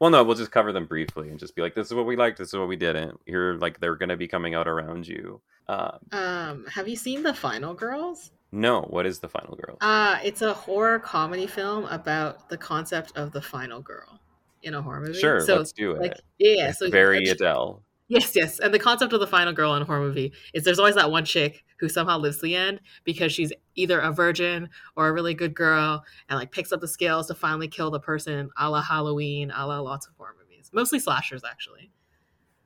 Well, 0.00 0.10
no, 0.10 0.22
we'll 0.22 0.36
just 0.36 0.52
cover 0.52 0.70
them 0.70 0.86
briefly 0.86 1.30
and 1.30 1.38
just 1.40 1.56
be 1.56 1.62
like, 1.62 1.74
"This 1.74 1.86
is 1.88 1.94
what 1.94 2.06
we 2.06 2.16
liked. 2.16 2.38
This 2.38 2.48
is 2.48 2.54
what 2.58 2.68
we 2.68 2.76
didn't." 2.76 3.18
Here, 3.24 3.54
like 3.54 3.80
they're 3.80 3.96
going 3.96 4.10
to 4.10 4.16
be 4.16 4.28
coming 4.28 4.54
out 4.54 4.68
around 4.68 5.08
you. 5.08 5.40
Um, 5.68 5.98
Um, 6.12 6.66
have 6.72 6.88
you 6.88 6.96
seen 6.96 7.22
The 7.22 7.34
Final 7.34 7.74
Girls? 7.74 8.30
no, 8.50 8.80
what 8.82 9.04
is 9.04 9.18
the 9.18 9.28
final 9.28 9.56
girl? 9.56 9.76
Uh, 9.82 10.18
it's 10.24 10.40
a 10.40 10.54
horror 10.54 10.98
comedy 10.98 11.46
film 11.46 11.84
about 11.86 12.48
the 12.48 12.56
concept 12.56 13.12
of 13.16 13.30
the 13.32 13.42
final 13.42 13.80
girl 13.82 14.20
in 14.62 14.72
a 14.74 14.80
horror 14.80 15.00
movie. 15.00 15.18
sure, 15.18 15.40
so 15.40 15.56
let's 15.56 15.72
do 15.72 15.92
it. 15.92 16.00
like 16.00 16.14
yeah, 16.38 16.72
so 16.72 16.88
Very 16.90 17.28
Adele. 17.28 17.82
Yes, 18.08 18.34
yes. 18.34 18.58
And 18.58 18.72
the 18.72 18.78
concept 18.78 19.12
of 19.12 19.20
the 19.20 19.26
final 19.26 19.52
girl 19.52 19.74
in 19.74 19.82
a 19.82 19.84
horror 19.84 20.00
movie 20.00 20.32
is 20.54 20.64
there's 20.64 20.78
always 20.78 20.94
that 20.94 21.10
one 21.10 21.26
chick 21.26 21.62
who 21.78 21.90
somehow 21.90 22.16
lives 22.16 22.36
to 22.38 22.44
the 22.44 22.56
end 22.56 22.80
because 23.04 23.32
she's 23.32 23.52
either 23.74 24.00
a 24.00 24.10
virgin 24.10 24.70
or 24.96 25.08
a 25.08 25.12
really 25.12 25.34
good 25.34 25.54
girl 25.54 26.02
and 26.30 26.38
like 26.38 26.50
picks 26.50 26.72
up 26.72 26.80
the 26.80 26.88
scales 26.88 27.26
to 27.26 27.34
finally 27.34 27.68
kill 27.68 27.90
the 27.90 28.00
person 28.00 28.48
a 28.56 28.70
la 28.70 28.80
Halloween, 28.80 29.52
a 29.54 29.66
la 29.66 29.78
lots 29.80 30.06
of 30.06 30.14
horror 30.16 30.34
movies. 30.40 30.70
Mostly 30.72 30.98
slashers, 30.98 31.44
actually. 31.44 31.90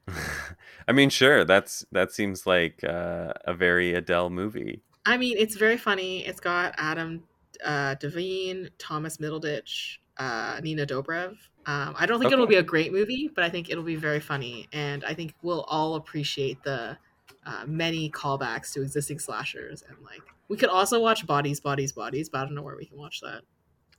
I 0.88 0.93
mean, 0.93 1.11
sure. 1.11 1.45
That's 1.45 1.85
that 1.93 2.12
seems 2.12 2.47
like 2.47 2.83
uh, 2.85 3.33
a 3.45 3.55
very 3.55 3.95
Adele 3.95 4.31
movie. 4.31 4.83
I 5.05 5.17
mean, 5.17 5.37
it's 5.38 5.57
very 5.57 5.77
funny. 5.77 6.25
It's 6.27 6.41
got 6.41 6.75
Adam 6.79 7.25
uh, 7.65 7.95
DeVine, 7.97 8.71
Thomas 8.79 9.19
Middleditch, 9.19 9.99
uh, 10.19 10.61
Nina 10.62 10.87
Dobrev. 10.87 11.37
Um, 11.65 11.95
I 11.97 12.07
don't 12.07 12.19
think 12.19 12.33
it'll 12.33 12.47
be 12.47 12.57
a 12.57 12.62
great 12.62 12.93
movie, 12.93 13.31
but 13.33 13.45
I 13.45 13.49
think 13.49 13.71
it'll 13.71 13.85
be 13.85 13.95
very 13.95 14.19
funny, 14.19 14.69
and 14.73 15.05
I 15.05 15.15
think 15.15 15.35
we'll 15.43 15.62
all 15.62 15.95
appreciate 15.95 16.62
the 16.65 16.99
uh, 17.47 17.65
many 17.67 18.11
callbacks 18.11 18.73
to 18.73 18.83
existing 18.83 19.21
slashers. 19.21 19.85
And 19.88 19.97
like, 20.05 20.23
we 20.49 20.57
could 20.57 20.71
also 20.71 21.01
watch 21.01 21.25
Bodies, 21.25 21.61
Bodies, 21.61 21.93
Bodies, 21.93 22.29
but 22.29 22.38
I 22.38 22.45
don't 22.45 22.55
know 22.55 22.62
where 22.62 22.77
we 22.77 22.87
can 22.87 22.99
watch 22.99 23.21
that. 23.21 23.43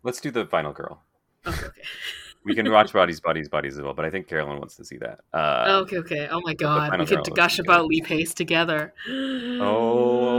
Let's 0.03 0.19
do 0.19 0.29
the 0.29 0.45
final 0.45 0.73
girl. 0.73 1.03
Okay, 1.47 1.67
okay, 1.67 1.81
we 2.45 2.55
can 2.55 2.69
watch 2.71 2.93
Bodies, 2.93 3.19
Bodies, 3.19 3.49
Bodies 3.49 3.77
as 3.77 3.83
well. 3.83 3.93
But 3.93 4.05
I 4.05 4.09
think 4.09 4.27
Carolyn 4.27 4.59
wants 4.59 4.75
to 4.77 4.85
see 4.85 4.97
that. 4.97 5.19
Uh, 5.33 5.65
oh, 5.67 5.79
okay, 5.81 5.97
okay. 5.97 6.27
Oh 6.29 6.41
my 6.43 6.53
God, 6.53 6.97
we 6.99 7.05
could 7.05 7.23
gush 7.35 7.59
about 7.59 7.85
Lee 7.87 8.01
Pace 8.01 8.33
together. 8.33 8.93
Oh. 9.65 10.33